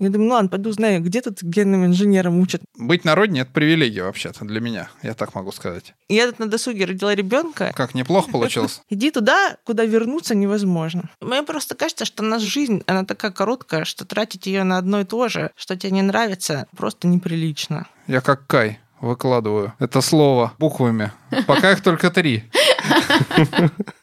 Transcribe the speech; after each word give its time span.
Я 0.00 0.08
думаю, 0.08 0.28
ну 0.28 0.34
ладно, 0.34 0.48
пойду 0.48 0.72
знаю, 0.72 1.02
где 1.02 1.20
тут 1.20 1.42
генным 1.42 1.84
инженером 1.84 2.40
учат. 2.40 2.62
Быть 2.78 3.04
на 3.04 3.14
родине— 3.14 3.40
это 3.42 3.50
привилегия 3.52 4.02
вообще-то 4.02 4.46
для 4.46 4.58
меня, 4.60 4.88
я 5.02 5.12
так 5.12 5.34
могу 5.34 5.52
сказать. 5.52 5.94
И 6.08 6.14
я 6.14 6.26
тут 6.26 6.38
на 6.38 6.46
досуге 6.46 6.86
родила 6.86 7.14
ребенка. 7.14 7.72
Как, 7.76 7.94
неплохо 7.94 8.30
получилось? 8.30 8.80
Иди 8.88 9.10
туда, 9.10 9.58
куда 9.64 9.84
вернуться 9.84 10.34
невозможно. 10.34 11.10
Мне 11.20 11.42
просто 11.42 11.74
кажется, 11.74 12.06
что 12.06 12.22
наша 12.22 12.46
жизнь, 12.46 12.82
она 12.86 13.04
такая 13.04 13.30
короткая, 13.30 13.84
что 13.84 14.06
тратить 14.06 14.46
ее 14.46 14.64
на 14.64 14.78
одно 14.78 15.00
и 15.00 15.04
то 15.04 15.28
же, 15.28 15.50
что 15.54 15.76
тебе 15.76 15.90
не 15.92 16.02
нравится, 16.02 16.66
просто 16.74 17.06
неприлично. 17.06 17.86
Я 18.06 18.22
как 18.22 18.46
Кай 18.46 18.80
выкладываю 19.02 19.74
это 19.78 20.00
слово 20.00 20.54
буквами. 20.58 21.12
Пока 21.46 21.72
их 21.72 21.82
только 21.82 22.10
три. 22.10 22.44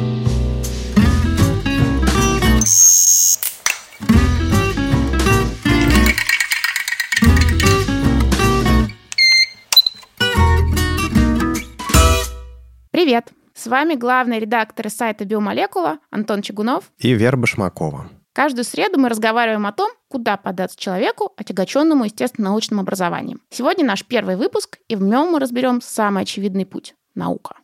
Привет! 13.05 13.27
С 13.53 13.67
вами 13.67 13.93
главный 13.93 14.39
редактор 14.39 14.89
сайта 14.89 15.25
Биомолекула 15.25 15.99
Антон 16.09 16.41
Чугунов 16.41 16.85
и 16.97 17.13
Вера 17.13 17.37
Башмакова. 17.37 18.09
Каждую 18.33 18.63
среду 18.63 18.99
мы 18.99 19.09
разговариваем 19.09 19.67
о 19.67 19.71
том, 19.73 19.91
куда 20.07 20.37
податься 20.37 20.75
человеку, 20.75 21.31
отягощенному 21.37 22.05
естественно-научным 22.05 22.79
образованием. 22.79 23.41
Сегодня 23.51 23.85
наш 23.85 24.03
первый 24.03 24.37
выпуск, 24.37 24.79
и 24.87 24.95
в 24.95 25.03
нем 25.03 25.33
мы 25.33 25.39
разберем 25.39 25.81
самый 25.81 26.23
очевидный 26.23 26.65
путь– 26.65 26.95
наука. 27.13 27.57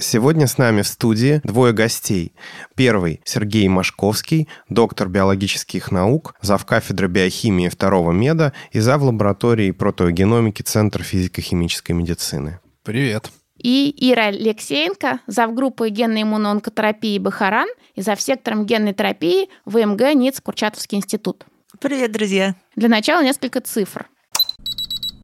Сегодня 0.00 0.46
с 0.46 0.56
нами 0.56 0.80
в 0.80 0.86
студии 0.86 1.42
двое 1.44 1.74
гостей. 1.74 2.32
Первый– 2.74 3.20
Сергей 3.26 3.68
Машковский, 3.68 4.48
доктор 4.70 5.10
биологических 5.10 5.92
наук, 5.92 6.34
зав. 6.40 6.64
кафедры 6.64 7.08
биохимии 7.08 7.68
второго 7.68 8.12
меда 8.12 8.54
и 8.70 8.80
зав. 8.80 9.02
лаборатории 9.02 9.72
протеогеномики 9.72 10.62
Центра 10.62 11.02
физико-химической 11.02 11.92
медицины. 11.92 12.60
Привет 12.82 13.30
и 13.66 13.92
Ира 14.12 14.26
Алексеенко, 14.26 15.22
завгруппы 15.26 15.88
генной 15.88 16.22
иммуноонкотерапии 16.22 17.18
Бахаран 17.18 17.66
и 17.96 18.00
завсектором 18.00 18.64
генной 18.64 18.94
терапии 18.94 19.48
ВМГ 19.64 20.14
НИЦ 20.14 20.40
Курчатовский 20.40 20.98
институт. 20.98 21.44
Привет, 21.80 22.12
друзья. 22.12 22.54
Для 22.76 22.88
начала 22.88 23.24
несколько 23.24 23.60
цифр. 23.60 24.08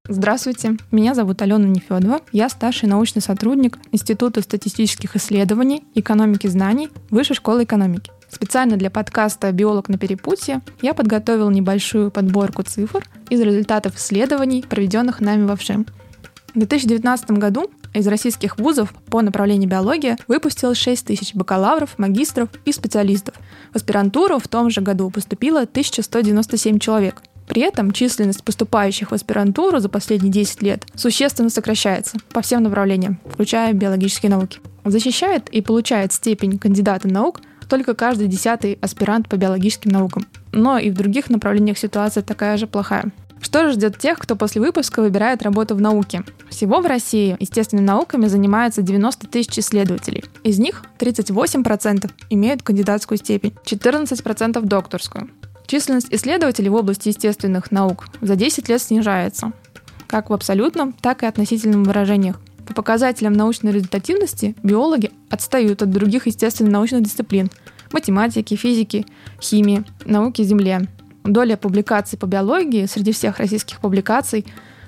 Здравствуйте, 0.08 0.76
меня 0.90 1.14
зовут 1.14 1.40
Алена 1.40 1.68
Нефедова. 1.68 2.20
Я 2.32 2.48
старший 2.48 2.88
научный 2.88 3.22
сотрудник 3.22 3.78
Института 3.92 4.42
статистических 4.42 5.14
исследований, 5.14 5.84
экономики 5.94 6.48
знаний 6.48 6.88
Высшей 7.10 7.36
школы 7.36 7.62
экономики. 7.62 8.10
Специально 8.28 8.76
для 8.76 8.90
подкаста 8.90 9.52
«Биолог 9.52 9.88
на 9.88 9.98
перепутье» 9.98 10.62
я 10.80 10.94
подготовил 10.94 11.48
небольшую 11.50 12.10
подборку 12.10 12.64
цифр 12.64 13.06
из 13.30 13.40
результатов 13.40 13.94
исследований, 13.96 14.64
проведенных 14.68 15.20
нами 15.20 15.46
во 15.46 15.54
ВШЭМ. 15.54 15.86
В 16.54 16.58
2019 16.58 17.30
году 17.32 17.70
из 17.94 18.06
российских 18.06 18.58
вузов 18.58 18.94
по 19.10 19.20
направлению 19.22 19.68
биология 19.68 20.16
выпустилось 20.28 20.78
6 20.78 21.06
тысяч 21.06 21.34
бакалавров, 21.34 21.98
магистров 21.98 22.48
и 22.64 22.72
специалистов. 22.72 23.34
В 23.72 23.76
аспирантуру 23.76 24.38
в 24.38 24.48
том 24.48 24.70
же 24.70 24.80
году 24.80 25.10
поступило 25.10 25.60
1197 25.62 26.78
человек. 26.78 27.22
При 27.46 27.62
этом 27.62 27.90
численность 27.90 28.44
поступающих 28.44 29.10
в 29.10 29.14
аспирантуру 29.14 29.78
за 29.78 29.88
последние 29.88 30.32
10 30.32 30.62
лет 30.62 30.86
существенно 30.94 31.50
сокращается 31.50 32.18
по 32.32 32.40
всем 32.40 32.62
направлениям, 32.62 33.20
включая 33.26 33.72
биологические 33.74 34.30
науки. 34.30 34.60
Защищает 34.84 35.48
и 35.50 35.60
получает 35.60 36.12
степень 36.12 36.58
кандидата 36.58 37.08
наук 37.08 37.40
только 37.68 37.94
каждый 37.94 38.28
десятый 38.28 38.78
аспирант 38.80 39.28
по 39.28 39.36
биологическим 39.36 39.90
наукам. 39.90 40.26
Но 40.52 40.78
и 40.78 40.90
в 40.90 40.94
других 40.94 41.30
направлениях 41.30 41.78
ситуация 41.78 42.22
такая 42.22 42.56
же 42.56 42.66
плохая. 42.66 43.12
Что 43.52 43.70
ждет 43.70 43.98
тех, 43.98 44.18
кто 44.18 44.34
после 44.34 44.62
выпуска 44.62 45.02
выбирает 45.02 45.42
работу 45.42 45.74
в 45.74 45.80
науке? 45.82 46.24
Всего 46.48 46.80
в 46.80 46.86
России 46.86 47.36
естественными 47.38 47.84
науками 47.84 48.24
занимается 48.24 48.80
90 48.80 49.26
тысяч 49.26 49.58
исследователей. 49.58 50.24
Из 50.42 50.58
них 50.58 50.82
38% 50.98 52.10
имеют 52.30 52.62
кандидатскую 52.62 53.18
степень, 53.18 53.52
14% 53.66 54.58
докторскую. 54.62 55.28
Численность 55.66 56.06
исследователей 56.10 56.70
в 56.70 56.74
области 56.74 57.08
естественных 57.08 57.70
наук 57.70 58.06
за 58.22 58.36
10 58.36 58.70
лет 58.70 58.80
снижается, 58.80 59.52
как 60.06 60.30
в 60.30 60.32
абсолютном, 60.32 60.94
так 60.94 61.22
и 61.22 61.26
относительном 61.26 61.84
выражениях. 61.84 62.40
По 62.66 62.72
показателям 62.72 63.34
научной 63.34 63.72
результативности 63.72 64.56
биологи 64.62 65.10
отстают 65.28 65.82
от 65.82 65.90
других 65.90 66.26
естественно-научных 66.26 67.02
дисциплин– 67.02 67.50
математики, 67.92 68.54
физики, 68.56 69.04
химии, 69.40 69.84
науки 70.06 70.42
Земли 70.42 70.70
доля 71.24 71.56
публикаций 71.56 72.18
по 72.18 72.26
биологии 72.26 72.86
среди 72.86 73.12
всех 73.12 73.38
российских 73.38 73.80
публикаций 73.80 74.46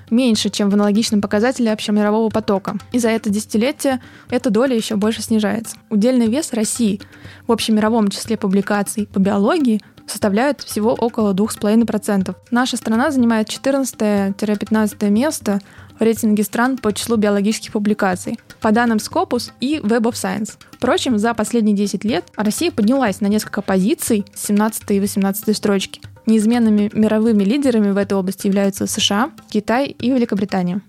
меньше, 0.09 0.49
чем 0.49 0.69
в 0.69 0.73
аналогичном 0.73 1.21
показателе 1.21 1.71
общемирового 1.71 2.29
потока. 2.29 2.75
И 2.91 2.99
за 2.99 3.09
это 3.09 3.29
десятилетие 3.29 4.01
эта 4.29 4.49
доля 4.49 4.75
еще 4.75 4.95
больше 4.95 5.21
снижается. 5.21 5.77
Удельный 5.89 6.27
вес 6.27 6.53
России 6.53 7.01
в 7.47 7.51
общемировом 7.51 8.09
числе 8.09 8.37
публикаций 8.37 9.07
по 9.07 9.19
биологии 9.19 9.81
составляет 10.07 10.61
всего 10.61 10.93
около 10.93 11.33
2,5%. 11.33 12.35
Наша 12.51 12.77
страна 12.77 13.09
занимает 13.11 13.49
14-15 13.49 15.09
место 15.09 15.59
в 15.97 16.01
рейтинге 16.01 16.43
стран 16.43 16.77
по 16.77 16.93
числу 16.93 17.15
биологических 17.15 17.71
публикаций, 17.71 18.37
по 18.59 18.71
данным 18.71 18.97
Scopus 18.97 19.51
и 19.59 19.77
Web 19.77 20.01
of 20.01 20.13
Science. 20.13 20.57
Впрочем, 20.71 21.17
за 21.17 21.33
последние 21.33 21.75
10 21.75 22.03
лет 22.03 22.25
Россия 22.35 22.69
поднялась 22.69 23.21
на 23.21 23.27
несколько 23.27 23.61
позиций 23.61 24.25
с 24.35 24.45
17 24.45 24.91
и 24.91 24.99
18 24.99 25.55
строчки. 25.55 26.01
Неизменными 26.25 26.89
мировыми 26.93 27.43
лидерами 27.43 27.91
в 27.91 27.97
этой 27.97 28.13
области 28.17 28.47
являются 28.47 28.87
США, 28.87 29.31
Китай 29.49 29.87
и 29.87 30.09
Великобритания. 30.11 30.81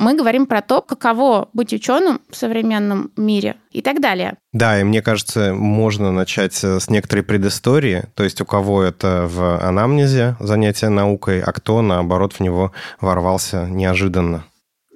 Мы 0.00 0.16
говорим 0.16 0.46
про 0.46 0.62
то, 0.62 0.80
каково 0.80 1.50
быть 1.52 1.74
ученым 1.74 2.22
в 2.30 2.36
современном 2.36 3.10
мире 3.18 3.56
и 3.70 3.82
так 3.82 4.00
далее. 4.00 4.38
Да, 4.50 4.80
и 4.80 4.82
мне 4.82 5.02
кажется, 5.02 5.52
можно 5.52 6.10
начать 6.10 6.54
с 6.54 6.88
некоторой 6.88 7.22
предыстории, 7.22 8.04
то 8.14 8.24
есть 8.24 8.40
у 8.40 8.46
кого 8.46 8.82
это 8.82 9.26
в 9.30 9.62
анамнезе 9.62 10.36
занятие 10.40 10.88
наукой, 10.88 11.42
а 11.42 11.52
кто, 11.52 11.82
наоборот, 11.82 12.32
в 12.32 12.40
него 12.40 12.72
ворвался 13.02 13.66
неожиданно. 13.66 14.44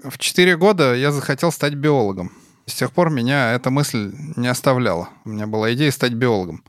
В 0.03 0.17
четыре 0.17 0.57
года 0.57 0.95
я 0.95 1.13
захотел 1.13 1.53
стать 1.53 1.75
биологом. 1.75 2.33
С 2.65 2.73
тех 2.73 2.91
пор 2.91 3.11
меня 3.11 3.53
эта 3.53 3.69
мысль 3.69 4.15
не 4.37 4.49
оставляла. 4.49 5.11
У 5.27 5.29
меня 5.29 5.47
была 5.47 5.75
идея 5.75 5.91
стать 5.91 6.15
биологом. 6.15 6.65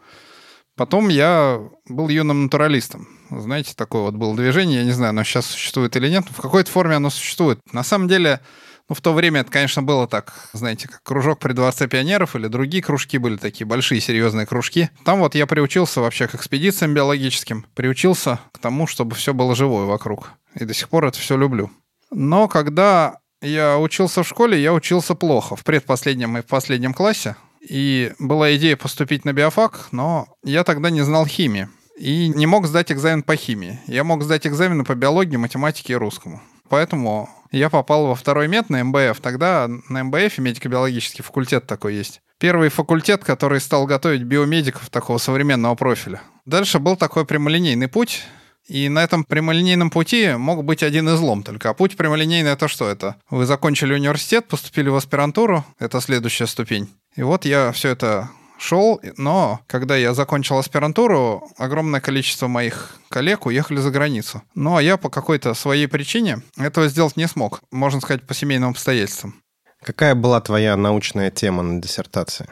Потом 0.75 1.09
я 1.09 1.61
был 1.87 2.09
юным 2.09 2.43
натуралистом. 2.43 3.07
Знаете, 3.29 3.73
такое 3.75 4.01
вот 4.01 4.15
было 4.15 4.35
движение, 4.35 4.79
я 4.79 4.85
не 4.85 4.91
знаю, 4.91 5.11
оно 5.11 5.23
сейчас 5.23 5.45
существует 5.45 5.95
или 5.95 6.09
нет, 6.09 6.25
но 6.27 6.33
в 6.33 6.41
какой-то 6.41 6.69
форме 6.69 6.95
оно 6.95 7.09
существует. 7.09 7.59
На 7.71 7.83
самом 7.83 8.07
деле, 8.07 8.41
ну, 8.87 8.93
в 8.95 9.01
то 9.01 9.13
время 9.13 9.41
это, 9.41 9.51
конечно, 9.51 9.81
было 9.81 10.07
так, 10.07 10.49
знаете, 10.53 10.87
как 10.87 11.01
кружок 11.01 11.39
при 11.39 11.53
Дворце 11.53 11.87
пионеров 11.87 12.35
или 12.35 12.47
другие 12.47 12.83
кружки 12.83 13.17
были 13.17 13.37
такие 13.37 13.65
большие, 13.65 13.99
серьезные 13.99 14.45
кружки. 14.45 14.89
Там 15.03 15.19
вот 15.19 15.33
я 15.33 15.47
приучился 15.47 16.01
вообще 16.01 16.27
к 16.27 16.35
экспедициям 16.35 16.93
биологическим, 16.93 17.65
приучился 17.73 18.39
к 18.51 18.59
тому, 18.59 18.85
чтобы 18.85 19.15
все 19.15 19.33
было 19.33 19.55
живое 19.55 19.85
вокруг. 19.85 20.31
И 20.53 20.65
до 20.65 20.73
сих 20.73 20.89
пор 20.89 21.05
это 21.05 21.17
все 21.17 21.35
люблю. 21.35 21.71
Но 22.11 22.47
когда 22.47 23.19
я 23.41 23.77
учился 23.79 24.23
в 24.23 24.27
школе, 24.27 24.61
я 24.61 24.73
учился 24.73 25.15
плохо. 25.15 25.55
В 25.55 25.63
предпоследнем 25.63 26.37
и 26.37 26.41
в 26.41 26.45
последнем 26.45 26.93
классе 26.93 27.35
и 27.67 28.13
была 28.19 28.55
идея 28.55 28.77
поступить 28.77 29.25
на 29.25 29.33
биофак, 29.33 29.87
но 29.91 30.27
я 30.43 30.63
тогда 30.63 30.89
не 30.89 31.01
знал 31.01 31.25
химии. 31.25 31.67
И 31.97 32.27
не 32.27 32.45
мог 32.45 32.67
сдать 32.67 32.91
экзамен 32.91 33.23
по 33.23 33.35
химии. 33.35 33.79
Я 33.87 34.03
мог 34.03 34.23
сдать 34.23 34.45
экзамены 34.45 34.83
по 34.83 34.95
биологии, 34.95 35.37
математике 35.37 35.93
и 35.93 35.95
русскому. 35.95 36.41
Поэтому 36.67 37.29
я 37.51 37.69
попал 37.69 38.07
во 38.07 38.15
второй 38.15 38.47
мед 38.47 38.69
на 38.69 38.83
МБФ. 38.83 39.19
Тогда 39.21 39.69
на 39.89 40.03
МБФ 40.03 40.37
медико-биологический 40.39 41.23
факультет 41.23 41.67
такой 41.67 41.95
есть. 41.95 42.21
Первый 42.37 42.67
факультет, 42.67 43.23
который 43.23 43.61
стал 43.61 43.85
готовить 43.85 44.23
биомедиков 44.23 44.89
такого 44.89 45.19
современного 45.19 45.75
профиля. 45.75 46.21
Дальше 46.45 46.79
был 46.79 46.97
такой 46.97 47.25
прямолинейный 47.25 47.87
путь. 47.87 48.23
И 48.67 48.89
на 48.89 49.03
этом 49.03 49.23
прямолинейном 49.23 49.91
пути 49.91 50.31
мог 50.31 50.63
быть 50.63 50.81
один 50.81 51.07
излом 51.09 51.43
только. 51.43 51.69
А 51.69 51.73
путь 51.73 51.95
прямолинейный 51.95 52.51
это 52.51 52.67
что 52.67 52.89
это? 52.89 53.15
Вы 53.29 53.45
закончили 53.45 53.93
университет, 53.93 54.47
поступили 54.47 54.89
в 54.89 54.95
аспирантуру, 54.95 55.63
это 55.77 56.01
следующая 56.01 56.47
ступень. 56.47 56.89
И 57.15 57.23
вот 57.23 57.45
я 57.45 57.71
все 57.71 57.89
это 57.89 58.29
шел, 58.57 58.99
но 59.17 59.61
когда 59.67 59.95
я 59.95 60.13
закончил 60.13 60.57
аспирантуру, 60.57 61.47
огромное 61.57 62.01
количество 62.01 62.47
моих 62.47 62.97
коллег 63.09 63.45
уехали 63.45 63.77
за 63.77 63.91
границу. 63.91 64.41
Ну 64.53 64.75
а 64.75 64.81
я 64.81 64.97
по 64.97 65.09
какой-то 65.09 65.53
своей 65.53 65.87
причине 65.87 66.41
этого 66.57 66.87
сделать 66.87 67.17
не 67.17 67.27
смог, 67.27 67.61
можно 67.71 68.01
сказать, 68.01 68.25
по 68.27 68.33
семейным 68.33 68.71
обстоятельствам. 68.71 69.41
Какая 69.83 70.15
была 70.15 70.41
твоя 70.41 70.75
научная 70.75 71.31
тема 71.31 71.63
на 71.63 71.81
диссертации? 71.81 72.49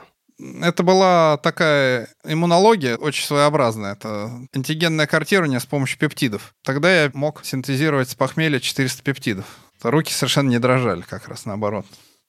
Это 0.61 0.83
была 0.83 1.37
такая 1.37 2.09
иммунология, 2.25 2.97
очень 2.97 3.25
своеобразная. 3.25 3.93
Это 3.93 4.31
антигенное 4.53 5.07
картирование 5.07 5.59
с 5.59 5.65
помощью 5.65 5.99
пептидов. 5.99 6.53
Тогда 6.63 7.03
я 7.03 7.11
мог 7.13 7.45
синтезировать 7.45 8.09
с 8.09 8.15
похмелья 8.15 8.59
400 8.59 9.03
пептидов. 9.03 9.45
Руки 9.81 10.11
совершенно 10.11 10.49
не 10.49 10.59
дрожали, 10.59 11.01
как 11.01 11.27
раз 11.27 11.45
наоборот. 11.45 11.85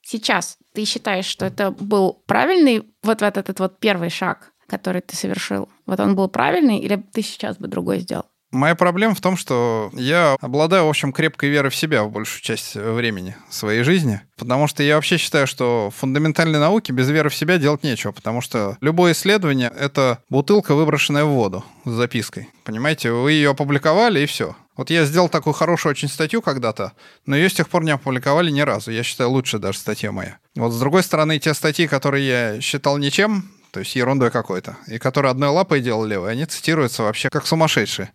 Сейчас 0.07 0.59
ты 0.73 0.85
считаешь, 0.85 1.25
что 1.25 1.47
это 1.47 1.71
был 1.71 2.21
правильный 2.27 2.83
вот 3.01 3.23
этот, 3.23 3.37
этот 3.37 3.59
вот 3.59 3.79
первый 3.79 4.11
шаг, 4.11 4.53
который 4.67 5.01
ты 5.01 5.15
совершил? 5.15 5.67
Вот 5.87 5.99
он 5.99 6.15
был 6.15 6.27
правильный 6.29 6.77
или 6.77 6.95
ты 7.11 7.23
сейчас 7.23 7.57
бы 7.57 7.67
другой 7.67 7.99
сделал? 7.99 8.25
Моя 8.55 8.73
проблема 8.73 9.15
в 9.15 9.19
том, 9.19 9.35
что 9.35 9.89
я 9.93 10.37
обладаю, 10.39 10.85
в 10.85 10.89
общем, 10.89 11.11
крепкой 11.11 11.49
верой 11.49 11.69
в 11.69 11.75
себя 11.75 12.05
в 12.05 12.11
большую 12.11 12.41
часть 12.41 12.75
времени 12.75 13.35
своей 13.49 13.83
жизни, 13.83 14.21
потому 14.37 14.67
что 14.67 14.81
я 14.81 14.95
вообще 14.95 15.17
считаю, 15.17 15.45
что 15.45 15.91
фундаментальной 15.93 16.57
науке 16.57 16.93
без 16.93 17.09
веры 17.09 17.29
в 17.29 17.35
себя 17.35 17.57
делать 17.57 17.83
нечего, 17.83 18.13
потому 18.13 18.39
что 18.39 18.77
любое 18.79 19.11
исследование— 19.11 19.69
это 19.77 20.19
бутылка, 20.29 20.73
выброшенная 20.73 21.25
в 21.25 21.31
воду 21.31 21.65
с 21.83 21.89
запиской. 21.89 22.47
Понимаете, 22.63 23.11
вы 23.11 23.33
ее 23.33 23.51
опубликовали, 23.51 24.21
и 24.21 24.25
все. 24.25 24.55
Вот 24.77 24.89
я 24.89 25.05
сделал 25.05 25.29
такую 25.29 25.53
хорошую 25.53 25.91
очень 25.91 26.09
статью 26.09 26.41
когда-то, 26.41 26.93
но 27.25 27.35
ее 27.35 27.49
с 27.49 27.53
тех 27.53 27.69
пор 27.69 27.83
не 27.83 27.91
опубликовали 27.91 28.51
ни 28.51 28.61
разу. 28.61 28.91
Я 28.91 29.03
считаю, 29.03 29.29
лучше 29.31 29.57
даже 29.57 29.79
статья 29.79 30.11
моя. 30.11 30.37
Вот 30.55 30.71
с 30.71 30.79
другой 30.79 31.03
стороны, 31.03 31.39
те 31.39 31.53
статьи, 31.53 31.87
которые 31.87 32.27
я 32.27 32.61
считал 32.61 32.97
ничем, 32.97 33.51
то 33.75 33.79
есть 33.79 33.93
ерундой 33.93 34.31
какой-то, 34.31 34.77
и 34.87 34.97
которые 34.97 35.31
одной 35.31 35.49
лапой 35.49 35.81
делал 35.81 36.05
левой, 36.05 36.31
они 36.31 36.45
цитируются 36.45 37.03
вообще 37.03 37.29
как 37.29 37.45
сумасшедшие. 37.45 38.13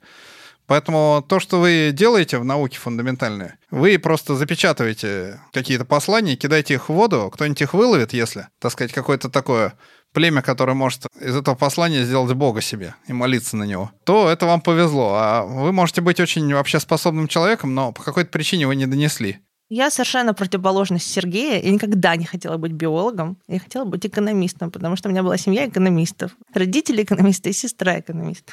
Поэтому 0.66 1.22
то, 1.28 1.38
что 1.38 1.60
вы 1.60 1.90
делаете 1.92 2.38
в 2.38 2.46
науке 2.46 2.78
фундаментальной, 2.78 3.50
вы 3.70 3.98
просто 3.98 4.36
запечатываете 4.36 5.38
какие-то 5.52 5.84
послания, 5.84 6.36
кидаете 6.36 6.74
их 6.74 6.88
в 6.88 6.94
воду, 6.94 7.30
кто-нибудь 7.30 7.60
их 7.60 7.74
выловит, 7.74 8.14
если, 8.14 8.48
так 8.58 8.72
сказать, 8.72 8.92
какое-то 8.92 9.28
такое 9.28 9.74
племя, 10.14 10.40
которое 10.40 10.72
может 10.72 11.02
из 11.20 11.36
этого 11.36 11.56
послания 11.56 12.04
сделать 12.04 12.32
Бога 12.32 12.62
себе 12.62 12.94
и 13.06 13.12
молиться 13.12 13.58
на 13.58 13.64
него, 13.64 13.90
то 14.04 14.30
это 14.30 14.46
вам 14.46 14.62
повезло. 14.62 15.12
А 15.16 15.42
вы 15.44 15.72
можете 15.72 16.00
быть 16.00 16.20
очень 16.20 16.54
вообще 16.54 16.80
способным 16.80 17.28
человеком, 17.28 17.74
но 17.74 17.92
по 17.92 18.02
какой-то 18.02 18.30
причине 18.30 18.66
вы 18.66 18.76
не 18.76 18.86
донесли. 18.86 19.40
Я 19.72 19.88
совершенно 19.90 20.34
противоположность 20.34 21.06
Сергея. 21.06 21.62
Я 21.62 21.70
никогда 21.70 22.16
не 22.16 22.24
хотела 22.24 22.56
быть 22.56 22.72
биологом. 22.72 23.36
Я 23.46 23.60
хотела 23.60 23.84
быть 23.84 24.04
экономистом, 24.04 24.72
потому 24.72 24.96
что 24.96 25.08
у 25.08 25.12
меня 25.12 25.22
была 25.22 25.36
семья 25.36 25.68
экономистов. 25.68 26.32
Родители 26.52 27.04
экономисты 27.04 27.50
и 27.50 27.52
сестра 27.52 28.00
экономист. 28.00 28.44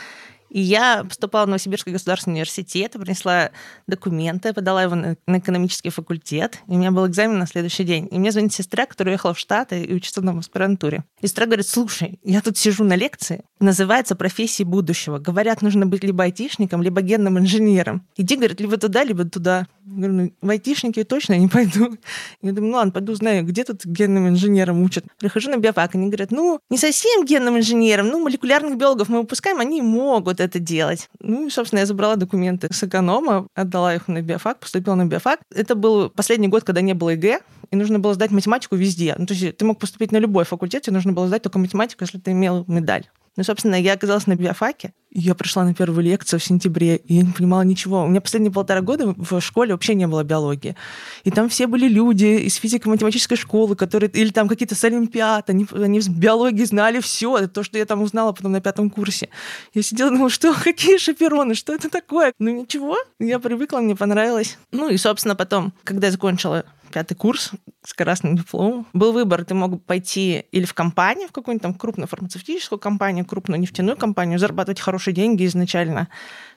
И 0.57 0.59
я 0.59 1.04
поступала 1.04 1.45
в 1.45 1.50
Новосибирский 1.50 1.92
государственный 1.92 2.33
университет, 2.33 2.94
принесла 2.94 3.51
документы, 3.86 4.54
подала 4.54 4.81
его 4.81 4.95
на, 4.95 5.15
экономический 5.27 5.92
факультет, 5.92 6.63
и 6.68 6.71
у 6.71 6.80
меня 6.80 6.89
был 6.89 7.06
экзамен 7.06 7.38
на 7.38 7.45
следующий 7.45 7.83
день. 7.83 8.07
И 8.09 8.18
мне 8.18 8.31
звонит 8.31 8.54
сестра, 8.54 8.88
которая 8.88 9.13
уехала 9.13 9.36
в 9.36 9.39
Штаты 9.39 9.83
и 9.83 9.94
учится 9.94 10.24
на 10.24 10.36
аспирантуре. 10.36 11.04
И 11.21 11.27
сестра 11.27 11.45
говорит, 11.45 11.68
слушай, 11.68 12.19
я 12.24 12.42
тут 12.42 12.57
сижу 12.57 12.83
на 12.83 12.95
лекции, 12.95 13.44
называется 13.59 14.15
«Профессии 14.15 14.63
будущего». 14.63 15.19
Говорят, 15.19 15.62
нужно 15.62 15.86
быть 15.86 16.04
либо 16.04 16.24
айтишником, 16.24 16.81
либо 16.81 17.01
генным 17.01 17.38
инженером. 17.38 18.07
Иди, 18.15 18.36
говорит, 18.36 18.60
либо 18.60 18.77
туда, 18.77 19.03
либо 19.03 19.25
туда. 19.25 19.68
Я 19.86 19.94
говорю, 19.94 20.13
ну, 20.13 20.33
в 20.42 20.50
айтишники 20.50 21.03
точно 21.03 21.38
не 21.38 21.48
пойду. 21.48 21.98
Я 22.42 22.51
думаю, 22.51 22.71
ну 22.71 22.77
ладно, 22.77 22.92
пойду 22.92 23.13
знаю, 23.13 23.45
где 23.45 23.63
тут 23.63 23.86
генным 23.86 24.27
инженером 24.27 24.81
учат. 24.81 25.06
Прихожу 25.19 25.51
на 25.51 25.57
биофак, 25.57 25.94
они 25.94 26.07
говорят, 26.07 26.31
ну, 26.31 26.60
не 26.69 26.77
совсем 26.77 27.25
генным 27.25 27.57
инженером, 27.57 28.07
ну, 28.07 28.19
молекулярных 28.19 28.75
биологов 28.75 29.07
мы 29.10 29.19
выпускаем, 29.21 29.60
они 29.60 29.81
могут 29.81 30.39
это 30.47 30.59
делать. 30.59 31.09
Ну 31.19 31.47
и, 31.47 31.49
собственно, 31.49 31.79
я 31.79 31.85
забрала 31.85 32.15
документы 32.15 32.67
с 32.71 32.83
эконома, 32.83 33.47
отдала 33.53 33.95
их 33.95 34.07
на 34.07 34.21
биофак, 34.21 34.59
поступила 34.59 34.95
на 34.95 35.05
биофак. 35.05 35.39
Это 35.53 35.75
был 35.75 36.09
последний 36.09 36.47
год, 36.47 36.63
когда 36.63 36.81
не 36.81 36.94
было 36.94 37.09
ЕГЭ, 37.09 37.41
и 37.71 37.75
нужно 37.75 37.99
было 37.99 38.13
сдать 38.13 38.31
математику 38.31 38.75
везде. 38.75 39.15
Ну, 39.17 39.25
то 39.25 39.33
есть 39.33 39.57
ты 39.57 39.65
мог 39.65 39.79
поступить 39.79 40.11
на 40.11 40.17
любой 40.17 40.45
факультет, 40.45 40.83
тебе 40.83 40.94
нужно 40.94 41.13
было 41.13 41.27
сдать 41.27 41.44
только 41.44 41.59
математику, 41.59 42.03
если 42.03 42.17
ты 42.17 42.31
имел 42.31 42.65
медаль. 42.67 43.05
Ну, 43.35 43.44
собственно, 43.44 43.75
я 43.75 43.94
оказалась 43.94 44.25
на 44.25 44.35
биофаке. 44.35 44.94
Я 45.19 45.33
пришла 45.33 45.63
на 45.63 45.73
первую 45.73 46.03
лекцию 46.03 46.39
в 46.39 46.43
сентябре, 46.43 46.97
и 46.97 47.15
я 47.15 47.23
не 47.23 47.31
понимала 47.31 47.63
ничего. 47.63 48.03
У 48.03 48.07
меня 48.07 48.21
последние 48.21 48.51
полтора 48.51 48.81
года 48.81 49.15
в 49.17 49.41
школе 49.41 49.71
вообще 49.71 49.95
не 49.95 50.05
было 50.05 50.23
биологии. 50.23 50.75
И 51.23 51.31
там 51.31 51.49
все 51.49 51.65
были 51.65 51.87
люди 51.87 52.45
из 52.45 52.53
физико-математической 52.57 53.35
школы, 53.35 53.75
которые... 53.75 54.11
Или 54.11 54.29
там 54.29 54.47
какие-то 54.47 54.75
с 54.75 54.83
Олимпиад, 54.83 55.49
они, 55.49 55.65
они 55.71 56.01
в 56.01 56.09
биологии 56.09 56.65
знали 56.65 56.99
все. 56.99 57.47
То, 57.47 57.63
что 57.63 57.79
я 57.79 57.85
там 57.85 58.03
узнала 58.03 58.31
потом 58.31 58.51
на 58.51 58.61
пятом 58.61 58.91
курсе. 58.91 59.29
Я 59.73 59.81
сидела 59.81 60.11
думала, 60.11 60.29
что, 60.29 60.53
какие 60.63 60.99
шапероны, 60.99 61.55
что 61.55 61.73
это 61.73 61.89
такое? 61.89 62.31
Ну, 62.37 62.51
ничего, 62.51 62.95
я 63.19 63.39
привыкла, 63.39 63.79
мне 63.79 63.95
понравилось. 63.95 64.59
Ну, 64.71 64.87
и, 64.87 64.97
собственно, 64.97 65.35
потом, 65.35 65.73
когда 65.83 66.07
я 66.07 66.11
закончила 66.11 66.63
пятый 66.87 67.15
курс 67.15 67.51
с 67.85 67.93
красным 67.93 68.35
дипломом. 68.35 68.87
Был 68.93 69.11
выбор, 69.11 69.45
ты 69.45 69.53
мог 69.53 69.83
пойти 69.83 70.45
или 70.51 70.65
в 70.65 70.73
компанию, 70.73 71.27
в 71.27 71.31
какую-нибудь 71.31 71.61
там 71.61 71.73
крупную 71.73 72.07
фармацевтическую 72.07 72.79
компанию, 72.79 73.25
крупную 73.25 73.59
нефтяную 73.59 73.97
компанию, 73.97 74.39
зарабатывать 74.39 74.79
хорошие 74.79 75.06
деньги 75.12 75.45
изначально. 75.45 76.07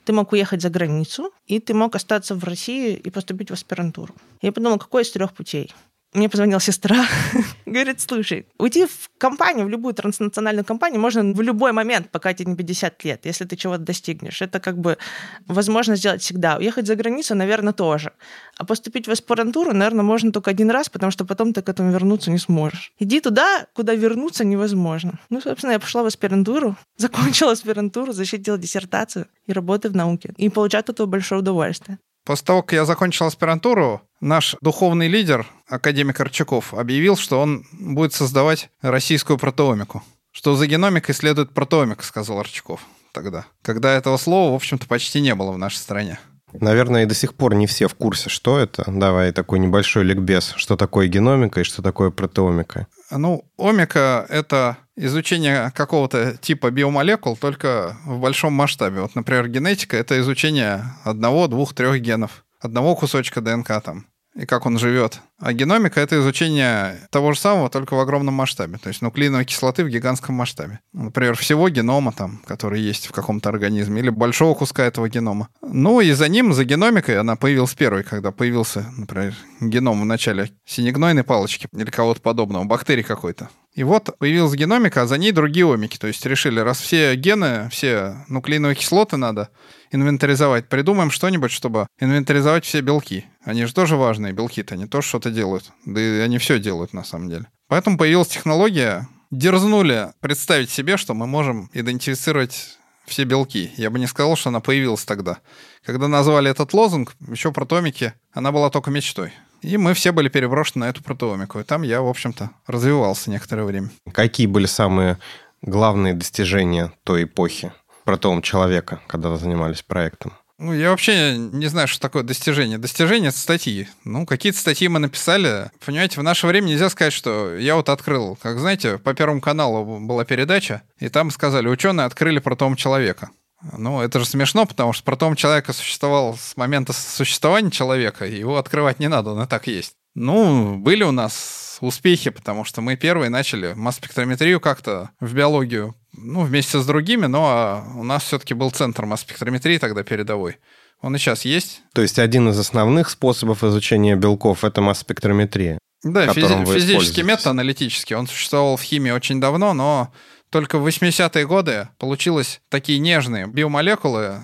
Ты 0.04 0.12
мог 0.12 0.32
уехать 0.32 0.62
за 0.62 0.70
границу, 0.70 1.30
и 1.46 1.60
ты 1.60 1.74
мог 1.74 1.94
остаться 1.94 2.34
в 2.34 2.44
России 2.44 2.94
и 2.94 3.10
поступить 3.10 3.50
в 3.50 3.54
аспирантуру. 3.54 4.14
Я 4.42 4.52
подумала, 4.52 4.78
какой 4.78 5.02
из 5.02 5.10
трех 5.10 5.32
путей? 5.32 5.74
Мне 6.12 6.28
позвонила 6.28 6.60
сестра, 6.60 7.06
говорит, 7.66 8.00
слушай, 8.00 8.46
уйти 8.58 8.86
в 8.86 9.10
компанию, 9.16 9.66
в 9.66 9.68
любую 9.68 9.94
транснациональную 9.94 10.64
компанию 10.64 11.00
можно 11.00 11.22
в 11.22 11.40
любой 11.40 11.70
момент, 11.70 12.10
пока 12.10 12.34
тебе 12.34 12.50
не 12.50 12.56
50 12.56 13.04
лет, 13.04 13.26
если 13.26 13.44
ты 13.44 13.54
чего-то 13.54 13.82
достигнешь. 13.82 14.42
Это 14.42 14.58
как 14.58 14.76
бы 14.76 14.98
возможно 15.46 15.94
сделать 15.94 16.20
всегда. 16.20 16.56
Уехать 16.56 16.88
за 16.88 16.96
границу, 16.96 17.36
наверное, 17.36 17.72
тоже. 17.72 18.10
А 18.56 18.64
поступить 18.64 19.06
в 19.06 19.10
аспирантуру, 19.12 19.72
наверное, 19.72 20.02
можно 20.02 20.32
только 20.32 20.50
один 20.50 20.70
раз, 20.70 20.88
потому 20.88 21.12
что 21.12 21.24
потом 21.24 21.52
ты 21.52 21.62
к 21.62 21.68
этому 21.68 21.92
вернуться 21.92 22.32
не 22.32 22.38
сможешь. 22.38 22.92
Иди 22.98 23.20
туда, 23.20 23.66
куда 23.72 23.94
вернуться 23.94 24.44
невозможно. 24.44 25.20
Ну, 25.28 25.40
собственно, 25.40 25.72
я 25.72 25.78
пошла 25.78 26.02
в 26.02 26.06
аспирантуру, 26.06 26.74
закончила 26.96 27.52
аспирантуру, 27.52 28.12
защитила 28.12 28.58
диссертацию 28.58 29.28
и 29.46 29.52
работаю 29.52 29.92
в 29.92 29.96
науке. 29.96 30.34
И 30.38 30.48
получаю 30.48 30.80
от 30.80 30.90
этого 30.90 31.06
большое 31.06 31.40
удовольствие. 31.40 31.98
После 32.24 32.46
того, 32.46 32.62
как 32.62 32.72
я 32.72 32.84
закончил 32.84 33.26
аспирантуру, 33.26 34.02
наш 34.20 34.56
духовный 34.60 35.08
лидер, 35.08 35.46
академик 35.68 36.20
Арчаков, 36.20 36.74
объявил, 36.74 37.16
что 37.16 37.40
он 37.40 37.64
будет 37.72 38.12
создавать 38.12 38.70
российскую 38.82 39.38
протеомику. 39.38 40.02
Что 40.30 40.54
за 40.54 40.66
геномикой 40.66 41.14
следует 41.14 41.52
протеомика, 41.52 42.04
сказал 42.04 42.38
Арчаков 42.38 42.86
тогда. 43.12 43.46
Когда 43.62 43.92
этого 43.94 44.16
слова, 44.16 44.52
в 44.52 44.54
общем-то, 44.54 44.86
почти 44.86 45.20
не 45.20 45.34
было 45.34 45.52
в 45.52 45.58
нашей 45.58 45.76
стране. 45.76 46.18
Наверное, 46.52 47.04
и 47.04 47.06
до 47.06 47.14
сих 47.14 47.34
пор 47.34 47.54
не 47.54 47.66
все 47.66 47.86
в 47.86 47.94
курсе, 47.94 48.28
что 48.28 48.58
это. 48.58 48.84
Давай 48.86 49.32
такой 49.32 49.60
небольшой 49.60 50.04
ликбез. 50.04 50.54
Что 50.56 50.76
такое 50.76 51.06
геномика 51.06 51.60
и 51.60 51.64
что 51.64 51.80
такое 51.80 52.10
протеомика? 52.10 52.88
Ну, 53.10 53.44
омика— 53.56 54.26
это 54.28 54.76
изучение 55.06 55.72
какого-то 55.74 56.36
типа 56.36 56.70
биомолекул, 56.70 57.36
только 57.36 57.96
в 58.04 58.18
большом 58.18 58.52
масштабе. 58.52 59.00
Вот, 59.00 59.14
например, 59.14 59.48
генетика— 59.48 59.96
это 59.98 60.20
изучение 60.20 60.84
одного, 61.04 61.48
двух, 61.48 61.74
трех 61.74 62.00
генов, 62.00 62.44
одного 62.60 62.94
кусочка 62.94 63.40
ДНК 63.40 63.82
там 63.82 64.06
и 64.34 64.46
как 64.46 64.66
он 64.66 64.78
живет. 64.78 65.20
А 65.38 65.52
геномика— 65.52 66.00
это 66.02 66.18
изучение 66.18 67.08
того 67.10 67.32
же 67.32 67.40
самого, 67.40 67.68
только 67.68 67.94
в 67.94 68.00
огромном 68.00 68.34
масштабе. 68.34 68.78
То 68.78 68.88
есть 68.88 69.02
нуклеиновой 69.02 69.44
кислоты 69.44 69.84
в 69.84 69.88
гигантском 69.88 70.34
масштабе. 70.34 70.80
Например, 70.92 71.36
всего 71.36 71.68
генома, 71.68 72.12
там, 72.12 72.40
который 72.46 72.80
есть 72.80 73.06
в 73.06 73.12
каком-то 73.12 73.48
организме, 73.48 74.00
или 74.00 74.10
большого 74.10 74.54
куска 74.54 74.84
этого 74.84 75.08
генома. 75.08 75.48
Ну 75.62 76.00
и 76.00 76.12
за 76.12 76.28
ним, 76.28 76.52
за 76.52 76.64
геномикой, 76.64 77.18
она 77.18 77.36
появилась 77.36 77.74
первой, 77.74 78.04
когда 78.04 78.30
появился, 78.30 78.86
например, 78.96 79.34
геном 79.60 80.00
в 80.02 80.04
начале 80.04 80.50
синегнойной 80.64 81.24
палочки 81.24 81.68
или 81.72 81.90
кого-то 81.90 82.20
подобного, 82.20 82.64
бактерии 82.64 83.02
какой-то. 83.02 83.48
И 83.74 83.84
вот 83.84 84.18
появилась 84.18 84.54
геномика, 84.54 85.02
а 85.02 85.06
за 85.06 85.16
ней 85.16 85.32
другие 85.32 85.64
омики. 85.64 85.96
То 85.96 86.08
есть 86.08 86.24
решили, 86.26 86.60
раз 86.60 86.80
все 86.80 87.14
гены, 87.14 87.68
все 87.70 88.24
нуклеиновые 88.28 88.74
кислоты 88.74 89.16
надо 89.16 89.50
инвентаризовать, 89.92 90.68
придумаем 90.68 91.10
что-нибудь, 91.10 91.52
чтобы 91.52 91.86
инвентаризовать 92.00 92.64
все 92.64 92.80
белки. 92.80 93.26
Они 93.44 93.64
же 93.64 93.72
тоже 93.72 93.96
важные, 93.96 94.32
белки-то, 94.32 94.74
они 94.74 94.86
тоже 94.86 95.08
что-то 95.08 95.30
делают. 95.30 95.70
Да 95.84 96.00
и 96.00 96.18
они 96.18 96.38
все 96.38 96.58
делают 96.58 96.92
на 96.92 97.04
самом 97.04 97.28
деле. 97.28 97.46
Поэтому 97.68 97.96
появилась 97.96 98.28
технология, 98.28 99.08
дерзнули 99.30 100.12
представить 100.20 100.70
себе, 100.70 100.96
что 100.96 101.14
мы 101.14 101.26
можем 101.26 101.70
идентифицировать 101.72 102.76
все 103.06 103.24
белки. 103.24 103.72
Я 103.76 103.90
бы 103.90 103.98
не 103.98 104.06
сказал, 104.06 104.36
что 104.36 104.48
она 104.48 104.60
появилась 104.60 105.04
тогда. 105.04 105.38
Когда 105.84 106.08
назвали 106.08 106.50
этот 106.50 106.72
лозунг, 106.72 107.14
еще 107.28 107.52
протомики, 107.52 108.14
она 108.32 108.52
была 108.52 108.70
только 108.70 108.90
мечтой. 108.90 109.32
И 109.62 109.76
мы 109.76 109.94
все 109.94 110.12
были 110.12 110.28
переброшены 110.28 110.86
на 110.86 110.90
эту 110.90 111.02
протеомику. 111.02 111.60
И 111.60 111.64
там 111.64 111.82
я, 111.82 112.00
в 112.02 112.08
общем-то, 112.08 112.50
развивался 112.66 113.30
некоторое 113.30 113.64
время. 113.64 113.90
Какие 114.12 114.46
были 114.46 114.66
самые 114.66 115.18
главные 115.62 116.14
достижения 116.14 116.92
той 117.04 117.24
эпохи 117.24 117.72
протеом 118.04 118.42
человека, 118.42 119.00
когда 119.06 119.28
вы 119.28 119.36
занимались 119.36 119.82
проектом? 119.82 120.32
Ну, 120.60 120.74
я 120.74 120.90
вообще 120.90 121.38
не 121.38 121.68
знаю, 121.68 121.88
что 121.88 122.00
такое 122.00 122.22
достижение. 122.22 122.76
Достижение— 122.76 123.28
это 123.30 123.38
статьи. 123.38 123.88
Ну, 124.04 124.26
какие-то 124.26 124.58
статьи 124.58 124.88
мы 124.88 124.98
написали. 124.98 125.70
Понимаете, 125.82 126.20
в 126.20 126.22
наше 126.22 126.46
время 126.46 126.66
нельзя 126.66 126.90
сказать, 126.90 127.14
что 127.14 127.56
я 127.56 127.76
вот 127.76 127.88
открыл. 127.88 128.36
Как 128.42 128.58
знаете, 128.58 128.98
по 128.98 129.14
Первому 129.14 129.40
каналу 129.40 129.98
была 130.00 130.26
передача, 130.26 130.82
и 130.98 131.08
там 131.08 131.30
сказали, 131.30 131.66
ученые 131.66 132.04
открыли 132.04 132.40
протом 132.40 132.76
человека. 132.76 133.30
Ну, 133.76 134.00
это 134.00 134.20
же 134.20 134.24
смешно, 134.26 134.66
потому 134.66 134.92
что 134.92 135.04
протом 135.04 135.36
человека 135.36 135.72
существовал 135.72 136.36
с 136.36 136.56
момента 136.56 136.92
существования 136.92 137.70
человека, 137.70 138.26
его 138.26 138.56
открывать 138.56 138.98
не 138.98 139.08
надо, 139.08 139.30
он 139.30 139.42
и 139.42 139.46
так 139.46 139.66
есть. 139.66 139.94
Ну, 140.14 140.76
были 140.78 141.04
у 141.04 141.12
нас 141.12 141.78
успехи, 141.80 142.30
потому 142.30 142.64
что 142.64 142.80
мы 142.80 142.96
первые 142.96 143.30
начали 143.30 143.74
масс-спектрометрию 143.74 144.60
как-то 144.60 145.10
в 145.20 145.32
биологию, 145.34 145.94
ну, 146.12 146.42
вместе 146.42 146.80
с 146.80 146.86
другими, 146.86 147.26
но 147.26 147.46
а 147.46 147.84
у 147.96 148.02
нас 148.02 148.24
все-таки 148.24 148.54
был 148.54 148.70
центр 148.70 149.06
масс-спектрометрии 149.06 149.78
тогда 149.78 150.02
передовой. 150.02 150.58
Он 151.00 151.14
и 151.16 151.18
сейчас 151.18 151.44
есть. 151.44 151.80
То 151.94 152.02
есть 152.02 152.18
один 152.18 152.48
из 152.50 152.58
основных 152.58 153.08
способов 153.08 153.64
изучения 153.64 154.16
белков— 154.16 154.64
это 154.64 154.82
масс-спектрометрия? 154.82 155.78
Да, 156.02 156.26
физи- 156.26 156.74
физический 156.74 157.22
метод 157.22 157.46
аналитический. 157.48 158.16
Он 158.16 158.26
существовал 158.26 158.76
в 158.76 158.82
химии 158.82 159.10
очень 159.10 159.40
давно, 159.40 159.72
но 159.74 160.12
только 160.50 160.78
в 160.78 160.86
80-е 160.86 161.46
годы 161.46 161.88
получилось 161.98 162.60
такие 162.68 162.98
нежные 162.98 163.46
биомолекулы 163.46 164.40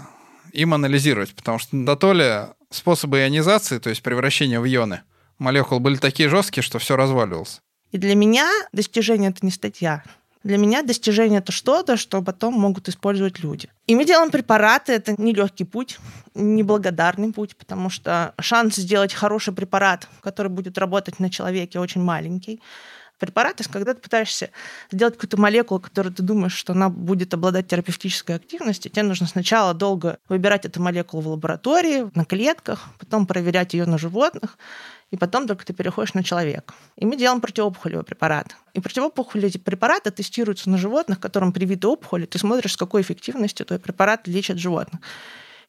им 0.52 0.75
анализировать, 0.75 1.34
потому 1.34 1.58
что 1.58 1.76
до 1.76 1.96
то 1.96 2.56
способы 2.70 3.18
ионизации, 3.18 3.78
то 3.78 3.90
есть 3.90 4.02
превращения 4.02 4.60
в 4.60 4.66
ионы, 4.66 5.02
молекул 5.38 5.80
были 5.80 5.96
такие 5.96 6.28
жесткие, 6.28 6.62
что 6.62 6.78
все 6.78 6.96
разваливалось. 6.96 7.60
И 7.92 7.98
для 7.98 8.14
меня 8.14 8.48
достижение 8.72 9.30
это 9.30 9.44
не 9.44 9.52
статья. 9.52 10.02
Для 10.42 10.58
меня 10.58 10.82
достижение 10.82 11.40
это 11.40 11.50
что-то, 11.50 11.96
что 11.96 12.22
потом 12.22 12.54
могут 12.54 12.88
использовать 12.88 13.40
люди. 13.40 13.68
И 13.88 13.96
мы 13.96 14.04
делаем 14.04 14.30
препараты, 14.30 14.92
это 14.92 15.20
нелегкий 15.20 15.64
путь, 15.64 15.98
неблагодарный 16.34 17.32
путь, 17.32 17.56
потому 17.56 17.90
что 17.90 18.32
шанс 18.38 18.76
сделать 18.76 19.12
хороший 19.12 19.52
препарат, 19.52 20.08
который 20.20 20.48
будет 20.48 20.78
работать 20.78 21.18
на 21.18 21.30
человеке, 21.30 21.80
очень 21.80 22.02
маленький. 22.02 22.60
Препарат, 23.18 23.61
это 23.61 23.70
когда 23.70 23.94
ты 23.94 24.00
пытаешься 24.00 24.50
сделать 24.90 25.14
какую-то 25.14 25.40
молекулу, 25.40 25.80
которую 25.80 26.12
ты 26.12 26.23
думаешь, 26.23 26.54
что 26.54 26.75
она 26.75 26.90
будет 26.90 27.32
обладать 27.32 27.66
терапевтической 27.66 28.37
активностью, 28.37 28.90
тебе 28.90 29.04
нужно 29.04 29.26
сначала 29.26 29.73
долго 29.73 30.18
выбирать 30.28 30.66
эту 30.66 30.82
молекулу 30.82 31.23
в 31.23 31.28
лаборатории, 31.28 32.11
на 32.14 32.26
клетках, 32.26 32.88
потом 32.99 33.26
проверять 33.26 33.73
ее 33.73 33.87
на 33.87 33.96
животных, 33.96 34.58
и 35.11 35.16
потом 35.16 35.46
только 35.46 35.64
ты 35.64 35.73
переходишь 35.73 36.12
на 36.12 36.23
человека. 36.23 36.75
И 36.96 37.06
мы 37.06 37.16
делаем 37.16 37.40
противоопухолевый 37.40 38.04
препарат. 38.04 38.54
И 38.75 38.80
противоопухолевые 38.80 39.61
препараты 39.61 40.11
тестируются 40.11 40.68
на 40.68 40.76
животных, 40.76 41.18
которым 41.18 41.52
привиты 41.52 41.87
опухоли. 41.87 42.26
Ты 42.26 42.38
смотришь, 42.38 42.73
с 42.73 42.76
какой 42.76 43.02
эффективностью 43.02 43.64
твой 43.64 43.78
препарат 43.78 44.28
лечит 44.28 44.58
животных. 44.58 45.00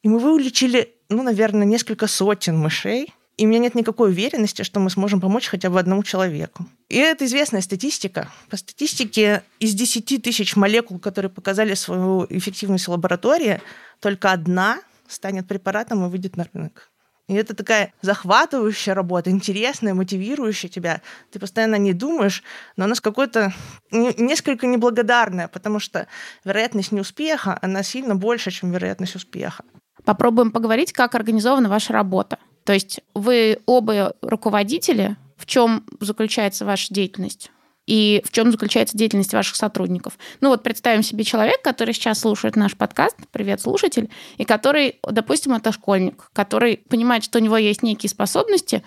И 0.02 0.08
мы 0.08 0.18
вылечили, 0.18 0.94
ну, 1.08 1.22
наверное, 1.22 1.66
несколько 1.66 2.06
сотен 2.08 2.58
мышей, 2.58 3.14
и 3.38 3.46
у 3.46 3.48
меня 3.48 3.60
нет 3.60 3.76
никакой 3.76 4.10
уверенности, 4.10 4.62
что 4.62 4.80
мы 4.80 4.90
сможем 4.90 5.20
помочь 5.20 5.46
хотя 5.46 5.70
бы 5.70 5.78
одному 5.78 6.02
человеку. 6.02 6.66
И 6.88 6.96
это 6.96 7.24
известная 7.24 7.60
статистика. 7.60 8.28
По 8.50 8.56
статистике 8.56 9.44
из 9.60 9.74
10 9.74 10.22
тысяч 10.22 10.56
молекул, 10.56 10.98
которые 10.98 11.30
показали 11.30 11.74
свою 11.74 12.26
эффективность 12.28 12.88
в 12.88 12.90
лаборатории, 12.90 13.62
только 14.00 14.32
одна 14.32 14.80
станет 15.06 15.46
препаратом 15.46 16.04
и 16.04 16.08
выйдет 16.08 16.36
на 16.36 16.46
рынок. 16.52 16.90
И 17.28 17.34
это 17.34 17.54
такая 17.54 17.92
захватывающая 18.00 18.94
работа, 18.94 19.30
интересная, 19.30 19.94
мотивирующая 19.94 20.68
тебя. 20.68 21.02
Ты 21.30 21.38
постоянно 21.38 21.76
не 21.76 21.92
думаешь, 21.92 22.42
но 22.76 22.86
она 22.86 22.94
с 22.96 23.00
какой-то 23.00 23.52
несколько 23.92 24.66
неблагодарная, 24.66 25.46
потому 25.46 25.78
что 25.78 26.08
вероятность 26.44 26.90
неуспеха, 26.90 27.56
она 27.62 27.82
сильно 27.84 28.16
больше, 28.16 28.50
чем 28.50 28.72
вероятность 28.72 29.14
успеха. 29.14 29.62
Попробуем 30.04 30.50
поговорить, 30.50 30.92
как 30.92 31.14
организована 31.14 31.68
ваша 31.68 31.92
работа. 31.92 32.38
То 32.68 32.74
есть 32.74 33.00
вы 33.14 33.60
оба 33.64 34.12
руководители, 34.20 35.16
в 35.38 35.46
чем 35.46 35.86
заключается 36.00 36.66
ваша 36.66 36.92
деятельность? 36.92 37.50
и 37.86 38.22
в 38.26 38.32
чем 38.32 38.52
заключается 38.52 38.98
деятельность 38.98 39.32
ваших 39.32 39.56
сотрудников. 39.56 40.18
Ну 40.42 40.50
вот 40.50 40.62
представим 40.62 41.02
себе 41.02 41.24
человек, 41.24 41.62
который 41.62 41.94
сейчас 41.94 42.18
слушает 42.20 42.54
наш 42.54 42.76
подкаст, 42.76 43.16
привет, 43.32 43.62
слушатель, 43.62 44.10
и 44.36 44.44
который, 44.44 44.98
допустим, 45.02 45.54
это 45.54 45.72
школьник, 45.72 46.28
который 46.34 46.76
понимает, 46.90 47.24
что 47.24 47.38
у 47.38 47.42
него 47.42 47.56
есть 47.56 47.82
некие 47.82 48.10
способности 48.10 48.82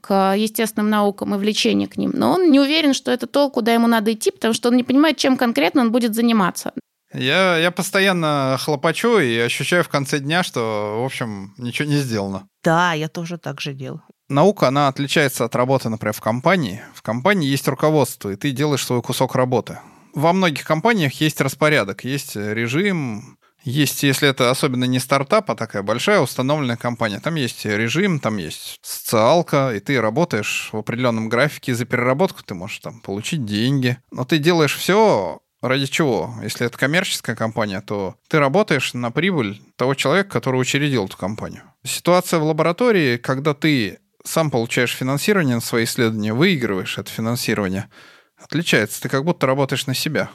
к 0.00 0.34
естественным 0.34 0.88
наукам 0.88 1.34
и 1.34 1.38
влечение 1.38 1.86
к 1.86 1.98
ним, 1.98 2.12
но 2.14 2.32
он 2.32 2.50
не 2.50 2.58
уверен, 2.58 2.94
что 2.94 3.10
это 3.10 3.26
то, 3.26 3.50
куда 3.50 3.74
ему 3.74 3.88
надо 3.88 4.14
идти, 4.14 4.30
потому 4.30 4.54
что 4.54 4.70
он 4.70 4.76
не 4.76 4.84
понимает, 4.84 5.18
чем 5.18 5.36
конкретно 5.36 5.82
он 5.82 5.92
будет 5.92 6.14
заниматься. 6.14 6.72
Я, 7.12 7.56
я 7.58 7.70
постоянно 7.70 8.56
хлопочу 8.60 9.18
и 9.18 9.38
ощущаю 9.38 9.84
в 9.84 9.88
конце 9.88 10.18
дня, 10.18 10.42
что, 10.42 11.00
в 11.02 11.04
общем, 11.04 11.54
ничего 11.58 11.88
не 11.88 11.98
сделано. 11.98 12.48
Да, 12.64 12.92
я 12.92 13.08
тоже 13.08 13.38
так 13.38 13.60
же 13.60 13.74
делаю 13.74 14.02
наука, 14.28 14.68
она 14.68 14.88
отличается 14.88 15.44
от 15.44 15.54
работы, 15.54 15.88
например, 15.88 16.12
в 16.12 16.20
компании. 16.20 16.82
В 16.94 17.02
компании 17.02 17.48
есть 17.48 17.68
руководство, 17.68 18.30
и 18.30 18.36
ты 18.36 18.50
делаешь 18.50 18.84
свой 18.84 19.02
кусок 19.02 19.34
работы. 19.34 19.78
Во 20.14 20.32
многих 20.32 20.64
компаниях 20.64 21.20
есть 21.20 21.40
распорядок, 21.40 22.04
есть 22.04 22.36
режим, 22.36 23.38
есть, 23.64 24.02
если 24.02 24.28
это 24.28 24.50
особенно 24.50 24.84
не 24.84 24.98
стартап, 24.98 25.50
а 25.50 25.56
такая 25.56 25.82
большая 25.82 26.20
установленная 26.20 26.76
компания, 26.76 27.20
там 27.20 27.34
есть 27.34 27.64
режим, 27.66 28.20
там 28.20 28.38
есть 28.38 28.78
социалка, 28.82 29.74
и 29.74 29.80
ты 29.80 30.00
работаешь 30.00 30.70
в 30.72 30.78
определенном 30.78 31.28
графике, 31.28 31.74
за 31.74 31.84
переработку 31.84 32.42
ты 32.44 32.54
можешь 32.54 32.78
там 32.78 33.00
получить 33.00 33.44
деньги. 33.44 33.98
Но 34.10 34.24
ты 34.24 34.38
делаешь 34.38 34.76
все 34.76 35.40
Ради 35.66 35.86
чего? 35.86 36.32
Если 36.42 36.64
это 36.64 36.78
коммерческая 36.78 37.34
компания, 37.34 37.80
то 37.80 38.14
ты 38.28 38.38
работаешь 38.38 38.94
на 38.94 39.10
прибыль 39.10 39.60
того 39.74 39.94
человека, 39.94 40.30
который 40.30 40.60
учредил 40.60 41.06
эту 41.06 41.16
компанию. 41.16 41.62
Ситуация 41.82 42.38
в 42.38 42.44
лаборатории, 42.44 43.16
когда 43.16 43.52
ты 43.52 43.98
сам 44.24 44.52
получаешь 44.52 44.94
финансирование 44.94 45.56
на 45.56 45.60
свои 45.60 45.82
исследования, 45.82 46.32
выигрываешь 46.32 46.98
это 46.98 47.10
финансирование, 47.10 47.88
отличается. 48.36 49.02
Ты 49.02 49.08
как 49.08 49.24
будто 49.24 49.48
работаешь 49.48 49.86
на 49.86 49.94
себя. 49.94 50.30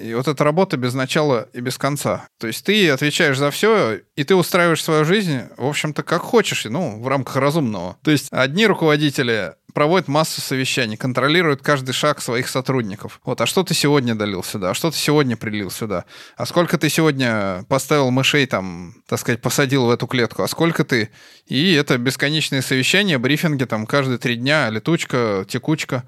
И 0.00 0.14
вот 0.14 0.28
эта 0.28 0.42
работа 0.44 0.76
без 0.76 0.94
начала 0.94 1.48
и 1.52 1.60
без 1.60 1.76
конца. 1.76 2.26
То 2.38 2.46
есть 2.46 2.64
ты 2.64 2.88
отвечаешь 2.90 3.36
за 3.36 3.50
все, 3.50 4.00
и 4.16 4.24
ты 4.24 4.34
устраиваешь 4.34 4.82
свою 4.82 5.04
жизнь, 5.04 5.42
в 5.56 5.66
общем-то, 5.66 6.02
как 6.02 6.22
хочешь, 6.22 6.64
ну, 6.64 7.00
в 7.00 7.06
рамках 7.06 7.36
разумного. 7.36 7.98
То 8.02 8.10
есть 8.10 8.28
одни 8.30 8.66
руководители 8.66 9.54
проводят 9.74 10.08
массу 10.08 10.40
совещаний, 10.40 10.96
контролируют 10.96 11.62
каждый 11.62 11.92
шаг 11.92 12.20
своих 12.20 12.48
сотрудников. 12.48 13.20
Вот, 13.24 13.40
а 13.40 13.46
что 13.46 13.62
ты 13.62 13.74
сегодня 13.74 14.14
долил 14.14 14.42
сюда? 14.42 14.70
А 14.70 14.74
что 14.74 14.90
ты 14.90 14.96
сегодня 14.96 15.36
прилил 15.36 15.70
сюда? 15.70 16.06
А 16.36 16.46
сколько 16.46 16.78
ты 16.78 16.88
сегодня 16.88 17.64
поставил 17.68 18.10
мышей 18.10 18.46
там, 18.46 18.94
так 19.06 19.20
сказать, 19.20 19.40
посадил 19.40 19.86
в 19.86 19.90
эту 19.90 20.06
клетку? 20.06 20.42
А 20.42 20.48
сколько 20.48 20.84
ты? 20.84 21.10
И 21.46 21.74
это 21.74 21.98
бесконечные 21.98 22.62
совещания, 22.62 23.18
брифинги 23.18 23.64
там 23.64 23.86
каждые 23.86 24.18
три 24.18 24.36
дня, 24.36 24.70
летучка, 24.70 25.44
текучка. 25.48 26.04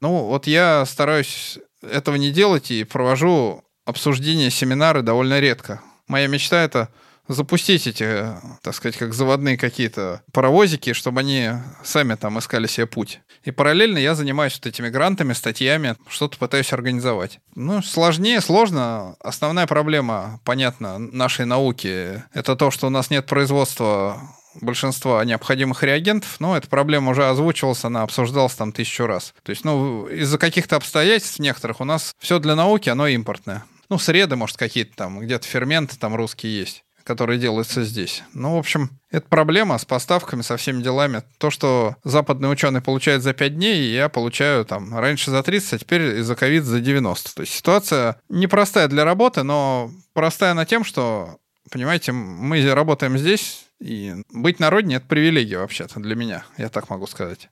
Ну, 0.00 0.24
вот 0.24 0.46
я 0.46 0.84
стараюсь 0.86 1.58
этого 1.82 2.16
не 2.16 2.30
делать 2.30 2.70
и 2.70 2.84
провожу 2.84 3.64
обсуждения, 3.84 4.50
семинары 4.50 5.02
довольно 5.02 5.40
редко. 5.40 5.80
Моя 6.08 6.26
мечта— 6.26 6.62
это 6.64 6.88
запустить 7.28 7.86
эти, 7.86 8.26
так 8.62 8.74
сказать, 8.74 8.96
как 8.96 9.14
заводные 9.14 9.56
какие-то 9.56 10.22
паровозики, 10.32 10.92
чтобы 10.92 11.20
они 11.20 11.50
сами 11.84 12.14
там 12.14 12.38
искали 12.38 12.66
себе 12.66 12.86
путь. 12.86 13.20
И 13.44 13.50
параллельно 13.50 13.98
я 13.98 14.14
занимаюсь 14.14 14.54
вот 14.54 14.66
этими 14.66 14.88
грантами, 14.88 15.32
статьями, 15.32 15.96
что-то 16.08 16.38
пытаюсь 16.38 16.72
организовать. 16.72 17.40
Ну, 17.54 17.82
сложнее, 17.82 18.40
сложно. 18.40 19.16
Основная 19.20 19.66
проблема, 19.66 20.40
понятно, 20.44 20.98
нашей 20.98 21.46
науки— 21.46 22.22
это 22.32 22.56
то, 22.56 22.70
что 22.70 22.86
у 22.88 22.90
нас 22.90 23.10
нет 23.10 23.26
производства 23.26 24.20
большинства 24.60 25.24
необходимых 25.24 25.82
реагентов, 25.82 26.36
но 26.38 26.56
эта 26.56 26.68
проблема 26.68 27.10
уже 27.10 27.28
озвучивалась, 27.28 27.84
она 27.84 28.02
обсуждалась 28.02 28.54
там 28.54 28.72
тысячу 28.72 29.06
раз. 29.06 29.34
То 29.42 29.50
есть, 29.50 29.64
ну, 29.64 30.06
из-за 30.06 30.38
каких-то 30.38 30.76
обстоятельств 30.76 31.38
некоторых 31.38 31.80
у 31.80 31.84
нас 31.84 32.14
все 32.18 32.38
для 32.38 32.54
науки, 32.54 32.88
оно 32.88 33.06
импортное. 33.06 33.64
Ну, 33.88 33.98
среды, 33.98 34.36
может, 34.36 34.56
какие-то 34.56 34.96
там, 34.96 35.20
где-то 35.20 35.46
ферменты 35.46 35.98
там 35.98 36.14
русские 36.14 36.58
есть 36.58 36.84
которые 37.04 37.38
делаются 37.38 37.82
здесь. 37.84 38.22
Ну, 38.32 38.56
в 38.56 38.58
общем, 38.58 38.90
это 39.10 39.26
проблема 39.28 39.78
с 39.78 39.84
поставками, 39.84 40.42
со 40.42 40.56
всеми 40.56 40.82
делами. 40.82 41.22
То, 41.38 41.50
что 41.50 41.96
западный 42.04 42.50
ученый 42.50 42.80
получает 42.80 43.22
за 43.22 43.32
5 43.32 43.56
дней, 43.56 43.92
я 43.92 44.08
получаю 44.08 44.64
там 44.64 44.96
раньше 44.96 45.30
за 45.30 45.42
30, 45.42 45.72
а 45.72 45.78
теперь 45.78 46.18
из-за 46.18 46.36
ковид 46.36 46.64
за 46.64 46.80
90. 46.80 47.34
То 47.34 47.40
есть 47.42 47.54
ситуация 47.54 48.20
непростая 48.28 48.88
для 48.88 49.04
работы, 49.04 49.42
но 49.42 49.90
простая 50.12 50.54
на 50.54 50.64
тем, 50.64 50.84
что, 50.84 51.38
понимаете, 51.70 52.12
мы 52.12 52.64
работаем 52.72 53.18
здесь, 53.18 53.66
и 53.82 54.14
быть 54.32 54.60
на 54.60 54.70
это 54.70 55.06
привилегия 55.06 55.58
вообще-то 55.58 56.00
для 56.00 56.14
меня, 56.14 56.44
я 56.56 56.68
так 56.68 56.88
могу 56.88 57.06
сказать. 57.06 57.48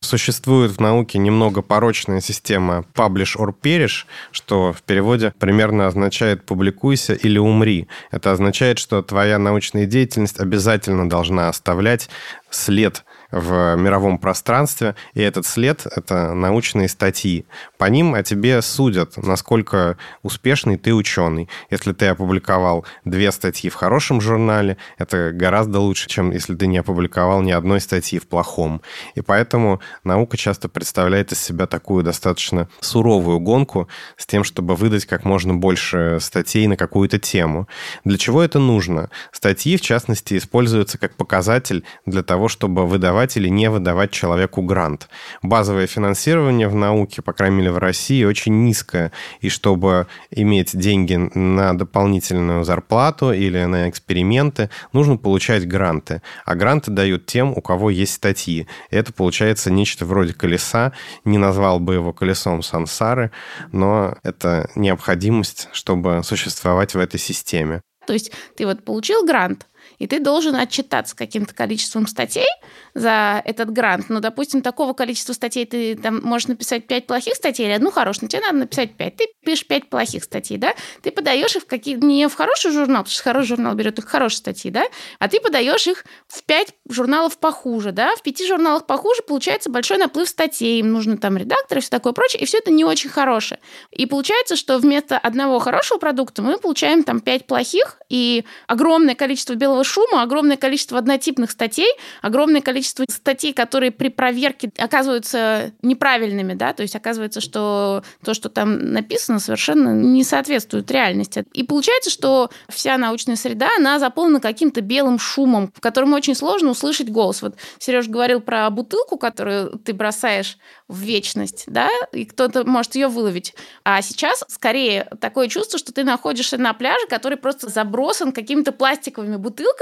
Существует 0.00 0.70
в 0.70 0.80
науке 0.80 1.18
немного 1.18 1.62
порочная 1.62 2.20
система 2.20 2.84
publish 2.94 3.36
or 3.38 3.54
perish, 3.58 4.04
что 4.32 4.72
в 4.72 4.82
переводе 4.82 5.32
примерно 5.38 5.86
означает 5.86 6.44
«публикуйся 6.44 7.14
или 7.14 7.38
умри». 7.38 7.88
Это 8.10 8.32
означает, 8.32 8.78
что 8.78 9.02
твоя 9.02 9.38
научная 9.38 9.86
деятельность 9.86 10.38
обязательно 10.38 11.08
должна 11.08 11.48
оставлять 11.48 12.10
след 12.50 13.04
в 13.30 13.76
мировом 13.76 14.18
пространстве, 14.18 14.94
и 15.14 15.20
этот 15.20 15.46
след— 15.46 15.86
это 15.96 16.34
научные 16.34 16.88
статьи. 16.88 17.46
По 17.84 17.88
ним 17.88 18.14
о 18.14 18.22
тебе 18.22 18.62
судят, 18.62 19.18
насколько 19.18 19.98
успешный 20.22 20.78
ты 20.78 20.94
ученый. 20.94 21.50
Если 21.68 21.92
ты 21.92 22.06
опубликовал 22.06 22.86
две 23.04 23.30
статьи 23.30 23.68
в 23.68 23.74
хорошем 23.74 24.22
журнале, 24.22 24.78
это 24.96 25.32
гораздо 25.34 25.80
лучше, 25.80 26.08
чем 26.08 26.30
если 26.30 26.54
ты 26.54 26.66
не 26.66 26.78
опубликовал 26.78 27.42
ни 27.42 27.52
одной 27.52 27.82
статьи 27.82 28.18
в 28.18 28.26
плохом. 28.26 28.80
И 29.16 29.20
поэтому 29.20 29.82
наука 30.02 30.38
часто 30.38 30.70
представляет 30.70 31.32
из 31.32 31.44
себя 31.44 31.66
такую 31.66 32.04
достаточно 32.04 32.70
суровую 32.80 33.38
гонку 33.38 33.86
с 34.16 34.24
тем, 34.24 34.44
чтобы 34.44 34.76
выдать 34.76 35.04
как 35.04 35.26
можно 35.26 35.52
больше 35.52 36.20
статей 36.22 36.66
на 36.68 36.78
какую-то 36.78 37.18
тему. 37.18 37.68
Для 38.02 38.16
чего 38.16 38.42
это 38.42 38.58
нужно? 38.58 39.10
Статьи, 39.30 39.76
в 39.76 39.82
частности, 39.82 40.38
используются 40.38 40.96
как 40.96 41.16
показатель 41.16 41.84
для 42.06 42.22
того, 42.22 42.48
чтобы 42.48 42.86
выдавать 42.86 43.36
или 43.36 43.48
не 43.48 43.68
выдавать 43.68 44.10
человеку 44.10 44.62
грант. 44.62 45.10
Базовое 45.42 45.86
финансирование 45.86 46.68
в 46.68 46.74
науке, 46.74 47.20
по 47.20 47.34
крайней 47.34 47.56
мере 47.56 47.73
в 47.74 47.78
России 47.78 48.24
очень 48.24 48.64
низкая. 48.64 49.12
И 49.40 49.48
чтобы 49.48 50.06
иметь 50.30 50.76
деньги 50.76 51.14
на 51.14 51.76
дополнительную 51.76 52.64
зарплату 52.64 53.32
или 53.32 53.64
на 53.64 53.88
эксперименты, 53.88 54.70
нужно 54.92 55.16
получать 55.16 55.66
гранты. 55.68 56.22
А 56.44 56.54
гранты 56.54 56.90
дают 56.90 57.26
тем, 57.26 57.52
у 57.52 57.60
кого 57.60 57.90
есть 57.90 58.14
статьи. 58.14 58.66
Это 58.90 59.12
получается 59.12 59.70
нечто 59.70 60.06
вроде 60.06 60.32
колеса. 60.32 60.92
Не 61.24 61.38
назвал 61.38 61.80
бы 61.80 61.94
его 61.94 62.12
колесом 62.12 62.62
сансары, 62.62 63.30
но 63.72 64.16
это 64.22 64.70
необходимость, 64.74 65.68
чтобы 65.72 66.22
существовать 66.24 66.94
в 66.94 66.98
этой 66.98 67.20
системе. 67.20 67.82
То 68.06 68.12
есть 68.12 68.32
ты 68.56 68.66
вот 68.66 68.84
получил 68.84 69.24
грант, 69.26 69.66
и 69.98 70.06
ты 70.06 70.20
должен 70.20 70.56
отчитаться 70.56 71.16
каким-то 71.16 71.54
количеством 71.54 72.06
статей 72.06 72.46
за 72.94 73.42
этот 73.44 73.70
грант. 73.70 74.06
Ну, 74.08 74.20
допустим, 74.20 74.62
такого 74.62 74.92
количества 74.92 75.32
статей 75.32 75.66
ты 75.66 75.96
там 75.96 76.20
можешь 76.22 76.48
написать 76.48 76.86
5 76.86 77.06
плохих 77.06 77.34
статей 77.34 77.66
или 77.66 77.72
одну 77.72 77.90
хорошую, 77.90 78.24
но 78.24 78.28
тебе 78.28 78.42
надо 78.42 78.58
написать 78.58 78.96
5. 78.96 79.16
Ты 79.16 79.28
пишешь 79.44 79.66
5 79.66 79.88
плохих 79.88 80.24
статей, 80.24 80.58
да? 80.58 80.74
Ты 81.02 81.10
подаешь 81.10 81.56
их 81.56 81.62
в 81.62 81.66
какие 81.66 81.96
не 81.96 82.28
в 82.28 82.34
хороший 82.34 82.72
журнал, 82.72 83.02
потому 83.02 83.14
что 83.14 83.22
хороший 83.22 83.48
журнал 83.48 83.74
берет 83.74 83.98
их 83.98 84.06
хорошие 84.06 84.38
статьи, 84.38 84.70
да? 84.70 84.84
А 85.18 85.28
ты 85.28 85.40
подаешь 85.40 85.86
их 85.86 86.04
в 86.28 86.42
5 86.44 86.74
журналов 86.88 87.38
похуже, 87.38 87.92
да? 87.92 88.14
В 88.16 88.22
5 88.22 88.46
журналах 88.46 88.86
похуже 88.86 89.22
получается 89.22 89.70
большой 89.70 89.98
наплыв 89.98 90.28
статей, 90.28 90.80
им 90.80 90.92
нужно 90.92 91.16
там 91.16 91.36
редакторы 91.36 91.80
все 91.80 91.90
такое 91.90 92.12
прочее, 92.12 92.42
и 92.42 92.46
все 92.46 92.58
это 92.58 92.70
не 92.70 92.84
очень 92.84 93.10
хорошее. 93.10 93.60
И 93.90 94.06
получается, 94.06 94.56
что 94.56 94.78
вместо 94.78 95.18
одного 95.18 95.58
хорошего 95.58 95.98
продукта 95.98 96.42
мы 96.42 96.58
получаем 96.58 97.02
там 97.02 97.20
5 97.20 97.46
плохих 97.46 97.98
и 98.08 98.44
огромное 98.66 99.14
количество 99.14 99.54
белого 99.54 99.84
шума, 99.84 99.93
огромное 100.18 100.56
количество 100.56 100.98
однотипных 100.98 101.50
статей, 101.50 101.88
огромное 102.22 102.60
количество 102.60 103.04
статей, 103.08 103.52
которые 103.52 103.90
при 103.90 104.08
проверке 104.08 104.70
оказываются 104.78 105.72
неправильными, 105.82 106.54
да, 106.54 106.72
то 106.72 106.82
есть 106.82 106.96
оказывается, 106.96 107.40
что 107.40 108.02
то, 108.24 108.34
что 108.34 108.48
там 108.48 108.92
написано, 108.92 109.38
совершенно 109.38 109.90
не 109.90 110.24
соответствует 110.24 110.90
реальности. 110.90 111.44
И 111.52 111.62
получается, 111.62 112.10
что 112.10 112.50
вся 112.68 112.96
научная 112.98 113.36
среда, 113.36 113.68
она 113.76 113.98
заполнена 113.98 114.40
каким-то 114.40 114.80
белым 114.80 115.18
шумом, 115.18 115.70
в 115.74 115.80
котором 115.80 116.12
очень 116.12 116.34
сложно 116.34 116.70
услышать 116.70 117.10
голос. 117.10 117.42
Вот 117.42 117.56
Сереж 117.78 118.08
говорил 118.08 118.40
про 118.40 118.68
бутылку, 118.70 119.18
которую 119.18 119.78
ты 119.78 119.92
бросаешь 119.92 120.58
в 120.88 121.00
вечность, 121.00 121.64
да, 121.66 121.88
и 122.12 122.24
кто-то 122.24 122.64
может 122.64 122.94
ее 122.94 123.08
выловить. 123.08 123.54
А 123.84 124.02
сейчас 124.02 124.44
скорее 124.48 125.08
такое 125.20 125.48
чувство, 125.48 125.78
что 125.78 125.92
ты 125.92 126.04
находишься 126.04 126.58
на 126.58 126.72
пляже, 126.74 127.06
который 127.08 127.38
просто 127.38 127.68
забросан 127.68 128.32
какими-то 128.32 128.72
пластиковыми 128.72 129.36
бутылками, 129.36 129.73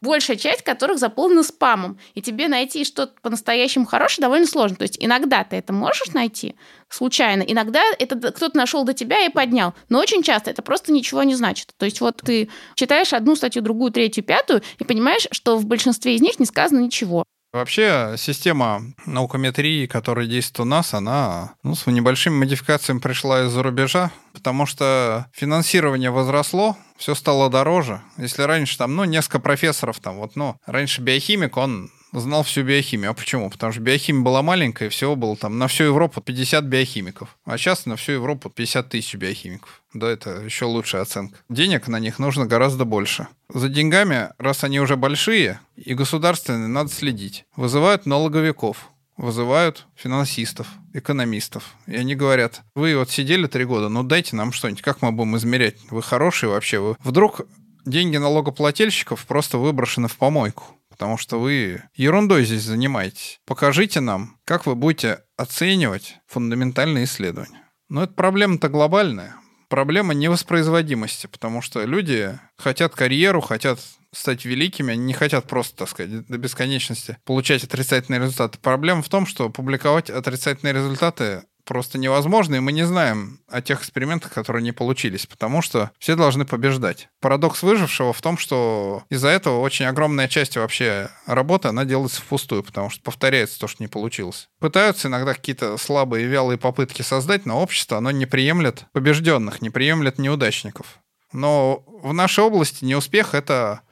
большая 0.00 0.36
часть 0.36 0.62
которых 0.62 0.98
заполнена 0.98 1.42
спамом. 1.42 1.98
И 2.14 2.22
тебе 2.22 2.48
найти 2.48 2.84
что-то 2.84 3.14
по-настоящему 3.22 3.86
хорошее 3.86 4.22
довольно 4.22 4.46
сложно. 4.46 4.76
То 4.76 4.82
есть 4.82 4.96
иногда 5.00 5.44
ты 5.44 5.56
это 5.56 5.72
можешь 5.72 6.12
найти 6.14 6.56
случайно, 6.88 7.42
иногда 7.42 7.82
это 7.98 8.32
кто-то 8.32 8.56
нашел 8.56 8.84
до 8.84 8.94
тебя 8.94 9.24
и 9.24 9.28
поднял. 9.28 9.74
Но 9.88 9.98
очень 9.98 10.22
часто 10.22 10.50
это 10.50 10.62
просто 10.62 10.92
ничего 10.92 11.22
не 11.22 11.34
значит. 11.34 11.72
То 11.76 11.84
есть 11.84 12.00
вот 12.00 12.22
ты 12.24 12.48
читаешь 12.74 13.12
одну 13.12 13.36
статью, 13.36 13.62
другую, 13.62 13.92
третью, 13.92 14.24
пятую 14.24 14.62
и 14.78 14.84
понимаешь, 14.84 15.26
что 15.32 15.56
в 15.56 15.66
большинстве 15.66 16.14
из 16.14 16.20
них 16.20 16.38
не 16.38 16.46
сказано 16.46 16.80
ничего. 16.80 17.24
Вообще, 17.52 18.14
система 18.18 18.82
наукометрии, 19.06 19.86
которая 19.86 20.26
действует 20.26 20.66
у 20.66 20.68
нас, 20.68 20.92
она 20.92 21.54
ну, 21.62 21.74
с 21.74 21.86
небольшими 21.86 22.34
модификациями 22.34 22.98
пришла 22.98 23.46
из-за 23.46 23.62
рубежа, 23.62 24.10
потому 24.48 24.64
что 24.64 25.26
финансирование 25.34 26.10
возросло, 26.10 26.78
все 26.96 27.14
стало 27.14 27.50
дороже. 27.50 28.00
Если 28.16 28.40
раньше 28.40 28.78
там, 28.78 28.96
ну, 28.96 29.04
несколько 29.04 29.40
профессоров 29.40 30.00
там, 30.00 30.16
вот, 30.16 30.36
ну, 30.36 30.56
раньше 30.64 31.02
биохимик, 31.02 31.58
он 31.58 31.90
знал 32.12 32.44
всю 32.44 32.62
биохимию. 32.62 33.10
А 33.10 33.12
почему? 33.12 33.50
Потому 33.50 33.72
что 33.72 33.82
биохимия 33.82 34.22
была 34.22 34.40
маленькая, 34.40 34.88
всего 34.88 35.16
было 35.16 35.36
там 35.36 35.58
на 35.58 35.68
всю 35.68 35.84
Европу 35.84 36.22
50 36.22 36.64
биохимиков. 36.64 37.36
А 37.44 37.58
сейчас 37.58 37.84
на 37.84 37.96
всю 37.96 38.12
Европу 38.12 38.48
50 38.48 38.88
тысяч 38.88 39.16
биохимиков. 39.16 39.82
Да, 39.92 40.08
это 40.08 40.40
еще 40.40 40.64
лучшая 40.64 41.02
оценка. 41.02 41.36
Денег 41.50 41.86
на 41.86 42.00
них 42.00 42.18
нужно 42.18 42.46
гораздо 42.46 42.86
больше. 42.86 43.28
За 43.52 43.68
деньгами, 43.68 44.30
раз 44.38 44.64
они 44.64 44.80
уже 44.80 44.96
большие, 44.96 45.60
и 45.76 45.92
государственные, 45.92 46.68
надо 46.68 46.88
следить. 46.88 47.44
Вызывают 47.54 48.06
налоговиков, 48.06 48.88
вызывают 49.18 49.86
финансистов, 49.94 50.68
экономистов. 50.94 51.74
И 51.86 51.96
они 51.96 52.14
говорят, 52.14 52.62
вы 52.74 52.96
вот 52.96 53.10
сидели 53.10 53.46
три 53.46 53.66
года, 53.66 53.90
ну 53.90 54.02
дайте 54.02 54.34
нам 54.36 54.52
что-нибудь, 54.52 54.82
как 54.82 55.02
мы 55.02 55.12
будем 55.12 55.36
измерять? 55.36 55.76
Вы 55.90 56.02
хорошие 56.02 56.48
вообще? 56.48 56.78
Вы... 56.78 56.96
Вдруг 57.00 57.42
деньги 57.84 58.16
налогоплательщиков 58.16 59.26
просто 59.26 59.58
выброшены 59.58 60.08
в 60.08 60.16
помойку 60.16 60.64
потому 60.98 61.16
что 61.16 61.38
вы 61.38 61.84
ерундой 61.94 62.44
здесь 62.44 62.64
занимаетесь. 62.64 63.38
Покажите 63.46 64.00
нам, 64.00 64.36
как 64.44 64.66
вы 64.66 64.74
будете 64.74 65.20
оценивать 65.36 66.16
фундаментальные 66.26 67.04
исследования. 67.04 67.62
Но 67.88 68.02
это 68.02 68.14
проблема-то 68.14 68.68
глобальная. 68.68 69.36
Проблема 69.68 70.12
невоспроизводимости, 70.12 71.28
потому 71.28 71.62
что 71.62 71.84
люди 71.84 72.36
хотят 72.56 72.96
карьеру, 72.96 73.40
хотят 73.40 73.78
стать 74.18 74.44
великими, 74.44 74.92
они 74.92 75.04
не 75.04 75.12
хотят 75.14 75.46
просто, 75.46 75.76
так 75.76 75.88
сказать, 75.88 76.26
до 76.26 76.38
бесконечности 76.38 77.18
получать 77.24 77.64
отрицательные 77.64 78.20
результаты. 78.20 78.58
Проблема 78.58 79.02
в 79.02 79.08
том, 79.08 79.26
что 79.26 79.48
публиковать 79.48 80.10
отрицательные 80.10 80.74
результаты 80.74 81.44
просто 81.64 81.98
невозможно, 81.98 82.56
и 82.56 82.60
мы 82.60 82.72
не 82.72 82.84
знаем 82.84 83.40
о 83.46 83.60
тех 83.60 83.80
экспериментах, 83.80 84.32
которые 84.32 84.62
не 84.62 84.72
получились, 84.72 85.26
потому 85.26 85.60
что 85.60 85.90
все 85.98 86.16
должны 86.16 86.46
побеждать. 86.46 87.10
Парадокс 87.20 87.62
выжившего 87.62 88.14
в 88.14 88.22
том, 88.22 88.38
что 88.38 89.04
из-за 89.10 89.28
этого 89.28 89.60
очень 89.60 89.84
огромная 89.84 90.28
часть 90.28 90.56
вообще 90.56 91.10
работы, 91.26 91.68
она 91.68 91.84
делается 91.84 92.22
впустую, 92.22 92.62
потому 92.62 92.88
что 92.88 93.02
повторяется 93.02 93.60
то, 93.60 93.68
что 93.68 93.82
не 93.82 93.88
получилось. 93.88 94.48
Пытаются 94.58 95.08
иногда 95.08 95.34
какие-то 95.34 95.76
слабые, 95.76 96.26
вялые 96.26 96.56
попытки 96.56 97.02
создать, 97.02 97.44
но 97.44 97.60
общество, 97.60 97.98
оно 97.98 98.10
не 98.12 98.24
приемлет 98.24 98.86
побежденных, 98.92 99.60
не 99.60 99.68
приемлет 99.68 100.18
неудачников. 100.18 100.98
Но 101.32 101.84
в 102.02 102.14
нашей 102.14 102.44
области 102.44 102.84
неуспех— 102.86 103.30
это 103.34 103.82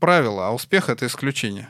правило, 0.00 0.48
а 0.48 0.52
успех— 0.52 0.88
это 0.88 1.06
исключение 1.06 1.68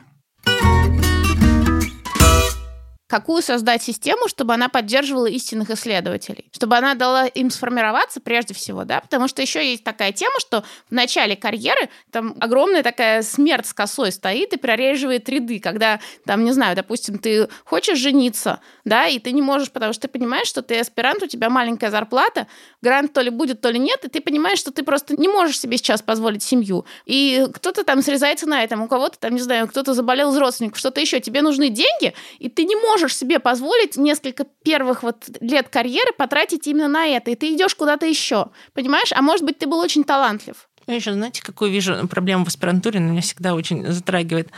какую 3.11 3.41
создать 3.41 3.83
систему, 3.83 4.29
чтобы 4.29 4.53
она 4.53 4.69
поддерживала 4.69 5.25
истинных 5.25 5.69
исследователей, 5.69 6.45
чтобы 6.53 6.77
она 6.77 6.95
дала 6.95 7.27
им 7.27 7.49
сформироваться 7.51 8.21
прежде 8.21 8.53
всего, 8.53 8.85
да, 8.85 9.01
потому 9.01 9.27
что 9.27 9.41
еще 9.41 9.69
есть 9.69 9.83
такая 9.83 10.13
тема, 10.13 10.39
что 10.39 10.63
в 10.89 10.93
начале 10.93 11.35
карьеры 11.35 11.89
там 12.09 12.37
огромная 12.39 12.83
такая 12.83 13.21
смерть 13.21 13.67
с 13.67 13.73
косой 13.73 14.13
стоит 14.13 14.53
и 14.53 14.57
прореживает 14.57 15.27
ряды, 15.27 15.59
когда 15.59 15.99
там, 16.25 16.45
не 16.45 16.53
знаю, 16.53 16.73
допустим, 16.73 17.19
ты 17.19 17.49
хочешь 17.65 17.97
жениться, 17.97 18.61
да, 18.85 19.07
и 19.07 19.19
ты 19.19 19.33
не 19.33 19.41
можешь, 19.41 19.71
потому 19.71 19.91
что 19.91 20.03
ты 20.03 20.07
понимаешь, 20.07 20.47
что 20.47 20.61
ты 20.61 20.79
аспирант, 20.79 21.21
у 21.21 21.27
тебя 21.27 21.49
маленькая 21.49 21.91
зарплата, 21.91 22.47
грант 22.81 23.11
то 23.11 23.19
ли 23.19 23.29
будет, 23.29 23.59
то 23.59 23.69
ли 23.69 23.77
нет, 23.77 24.05
и 24.05 24.07
ты 24.07 24.21
понимаешь, 24.21 24.59
что 24.59 24.71
ты 24.71 24.83
просто 24.83 25.19
не 25.19 25.27
можешь 25.27 25.59
себе 25.59 25.75
сейчас 25.75 26.01
позволить 26.01 26.43
семью. 26.43 26.85
И 27.05 27.45
кто-то 27.55 27.83
там 27.83 28.01
срезается 28.01 28.47
на 28.47 28.63
этом, 28.63 28.83
у 28.83 28.87
кого-то 28.87 29.19
там, 29.19 29.33
не 29.33 29.41
знаю, 29.41 29.67
кто-то 29.67 29.93
заболел 29.93 30.31
из 30.31 30.37
родственников, 30.37 30.79
что-то 30.79 31.01
еще. 31.01 31.19
Тебе 31.19 31.41
нужны 31.41 31.67
деньги, 31.67 32.13
и 32.39 32.47
ты 32.47 32.63
не 32.63 32.77
можешь 32.77 33.00
можешь 33.01 33.17
себе 33.17 33.39
позволить 33.39 33.97
несколько 33.97 34.45
первых 34.63 35.03
вот 35.03 35.29
лет 35.41 35.69
карьеры 35.69 36.11
потратить 36.17 36.67
именно 36.67 36.87
на 36.87 37.07
это, 37.07 37.31
и 37.31 37.35
ты 37.35 37.55
идешь 37.55 37.75
куда-то 37.75 38.05
еще, 38.05 38.47
понимаешь? 38.73 39.11
А 39.13 39.21
может 39.21 39.45
быть, 39.45 39.57
ты 39.57 39.67
был 39.67 39.79
очень 39.79 40.03
талантлив. 40.03 40.67
Я 40.87 40.95
еще, 40.95 41.13
знаете, 41.13 41.43
какую 41.43 41.71
вижу 41.71 42.07
проблему 42.07 42.43
в 42.43 42.47
аспирантуре, 42.47 42.99
она 42.99 43.11
меня 43.11 43.21
всегда 43.21 43.53
очень 43.53 43.85
затрагивает. 43.91 44.49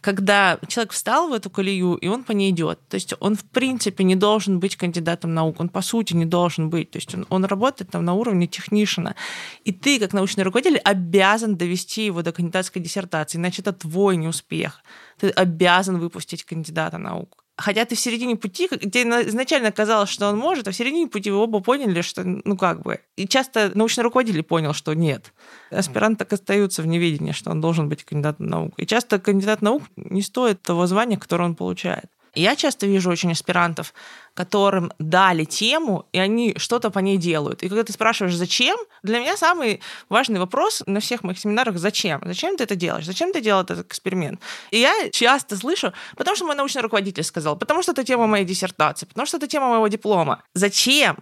Когда 0.00 0.58
человек 0.68 0.92
встал 0.92 1.28
в 1.28 1.32
эту 1.32 1.50
колею, 1.50 1.94
и 1.94 2.06
он 2.06 2.22
по 2.22 2.32
ней 2.32 2.50
идет. 2.50 2.78
То 2.88 2.94
есть 2.94 3.14
он, 3.18 3.34
в 3.34 3.44
принципе, 3.44 4.04
не 4.04 4.14
должен 4.14 4.60
быть 4.60 4.76
кандидатом 4.76 5.34
наук, 5.34 5.58
он, 5.58 5.68
по 5.68 5.82
сути, 5.82 6.14
не 6.14 6.24
должен 6.24 6.70
быть. 6.70 6.92
То 6.92 6.98
есть 6.98 7.14
он, 7.14 7.26
он 7.30 7.44
работает 7.44 7.90
там 7.90 8.04
на 8.04 8.14
уровне 8.14 8.46
технишена. 8.46 9.16
И 9.64 9.72
ты, 9.72 9.98
как 9.98 10.12
научный 10.12 10.44
руководитель, 10.44 10.78
обязан 10.78 11.56
довести 11.56 12.06
его 12.06 12.22
до 12.22 12.32
кандидатской 12.32 12.80
диссертации, 12.80 13.38
иначе 13.38 13.62
это 13.62 13.72
твой 13.72 14.16
неуспех. 14.16 14.82
Ты 15.18 15.30
обязан 15.30 15.98
выпустить 15.98 16.44
кандидата 16.44 16.96
наук. 16.96 17.41
Хотя 17.62 17.84
ты 17.84 17.94
в 17.94 18.00
середине 18.00 18.34
пути, 18.34 18.68
где 18.70 19.02
изначально 19.02 19.70
казалось, 19.70 20.10
что 20.10 20.28
он 20.28 20.36
может, 20.36 20.66
а 20.66 20.72
в 20.72 20.74
середине 20.74 21.06
пути 21.06 21.30
вы 21.30 21.36
оба 21.36 21.60
поняли, 21.60 22.00
что, 22.02 22.24
ну 22.24 22.56
как 22.56 22.82
бы. 22.82 22.98
И 23.16 23.28
часто 23.28 23.70
научный 23.74 24.02
руководитель 24.02 24.42
понял, 24.42 24.72
что 24.72 24.94
нет. 24.94 25.32
Аспирант 25.70 26.18
так 26.18 26.32
остаются 26.32 26.82
в 26.82 26.86
неведении, 26.86 27.30
что 27.30 27.50
он 27.50 27.60
должен 27.60 27.88
быть 27.88 28.02
кандидатом 28.02 28.46
наук. 28.46 28.74
И 28.78 28.86
часто 28.86 29.20
кандидат 29.20 29.62
наук 29.62 29.84
не 29.96 30.22
стоит 30.22 30.60
того 30.62 30.86
звания, 30.88 31.16
которое 31.16 31.44
он 31.44 31.54
получает. 31.54 32.06
Я 32.34 32.56
часто 32.56 32.86
вижу 32.86 33.10
очень 33.10 33.32
аспирантов, 33.32 33.92
которым 34.34 34.92
дали 34.98 35.44
тему, 35.44 36.06
и 36.12 36.18
они 36.18 36.54
что-то 36.56 36.90
по 36.90 36.98
ней 37.00 37.18
делают. 37.18 37.62
И 37.62 37.68
когда 37.68 37.84
ты 37.84 37.92
спрашиваешь, 37.92 38.34
зачем, 38.34 38.78
для 39.02 39.20
меня 39.20 39.36
самый 39.36 39.80
важный 40.08 40.40
вопрос 40.40 40.82
на 40.86 41.00
всех 41.00 41.24
моих 41.24 41.38
семинарах, 41.38 41.76
зачем? 41.76 42.20
Зачем 42.24 42.56
ты 42.56 42.64
это 42.64 42.74
делаешь? 42.74 43.04
Зачем 43.04 43.32
ты 43.32 43.42
делал 43.42 43.62
этот 43.62 43.86
эксперимент? 43.86 44.40
И 44.70 44.78
я 44.78 45.10
часто 45.10 45.56
слышу, 45.56 45.92
потому 46.16 46.34
что 46.36 46.46
мой 46.46 46.56
научный 46.56 46.82
руководитель 46.82 47.24
сказал, 47.24 47.56
потому 47.56 47.82
что 47.82 47.92
это 47.92 48.02
тема 48.02 48.26
моей 48.26 48.46
диссертации, 48.46 49.06
потому 49.06 49.26
что 49.26 49.36
это 49.36 49.46
тема 49.46 49.68
моего 49.68 49.88
диплома. 49.88 50.42
Зачем? 50.54 51.16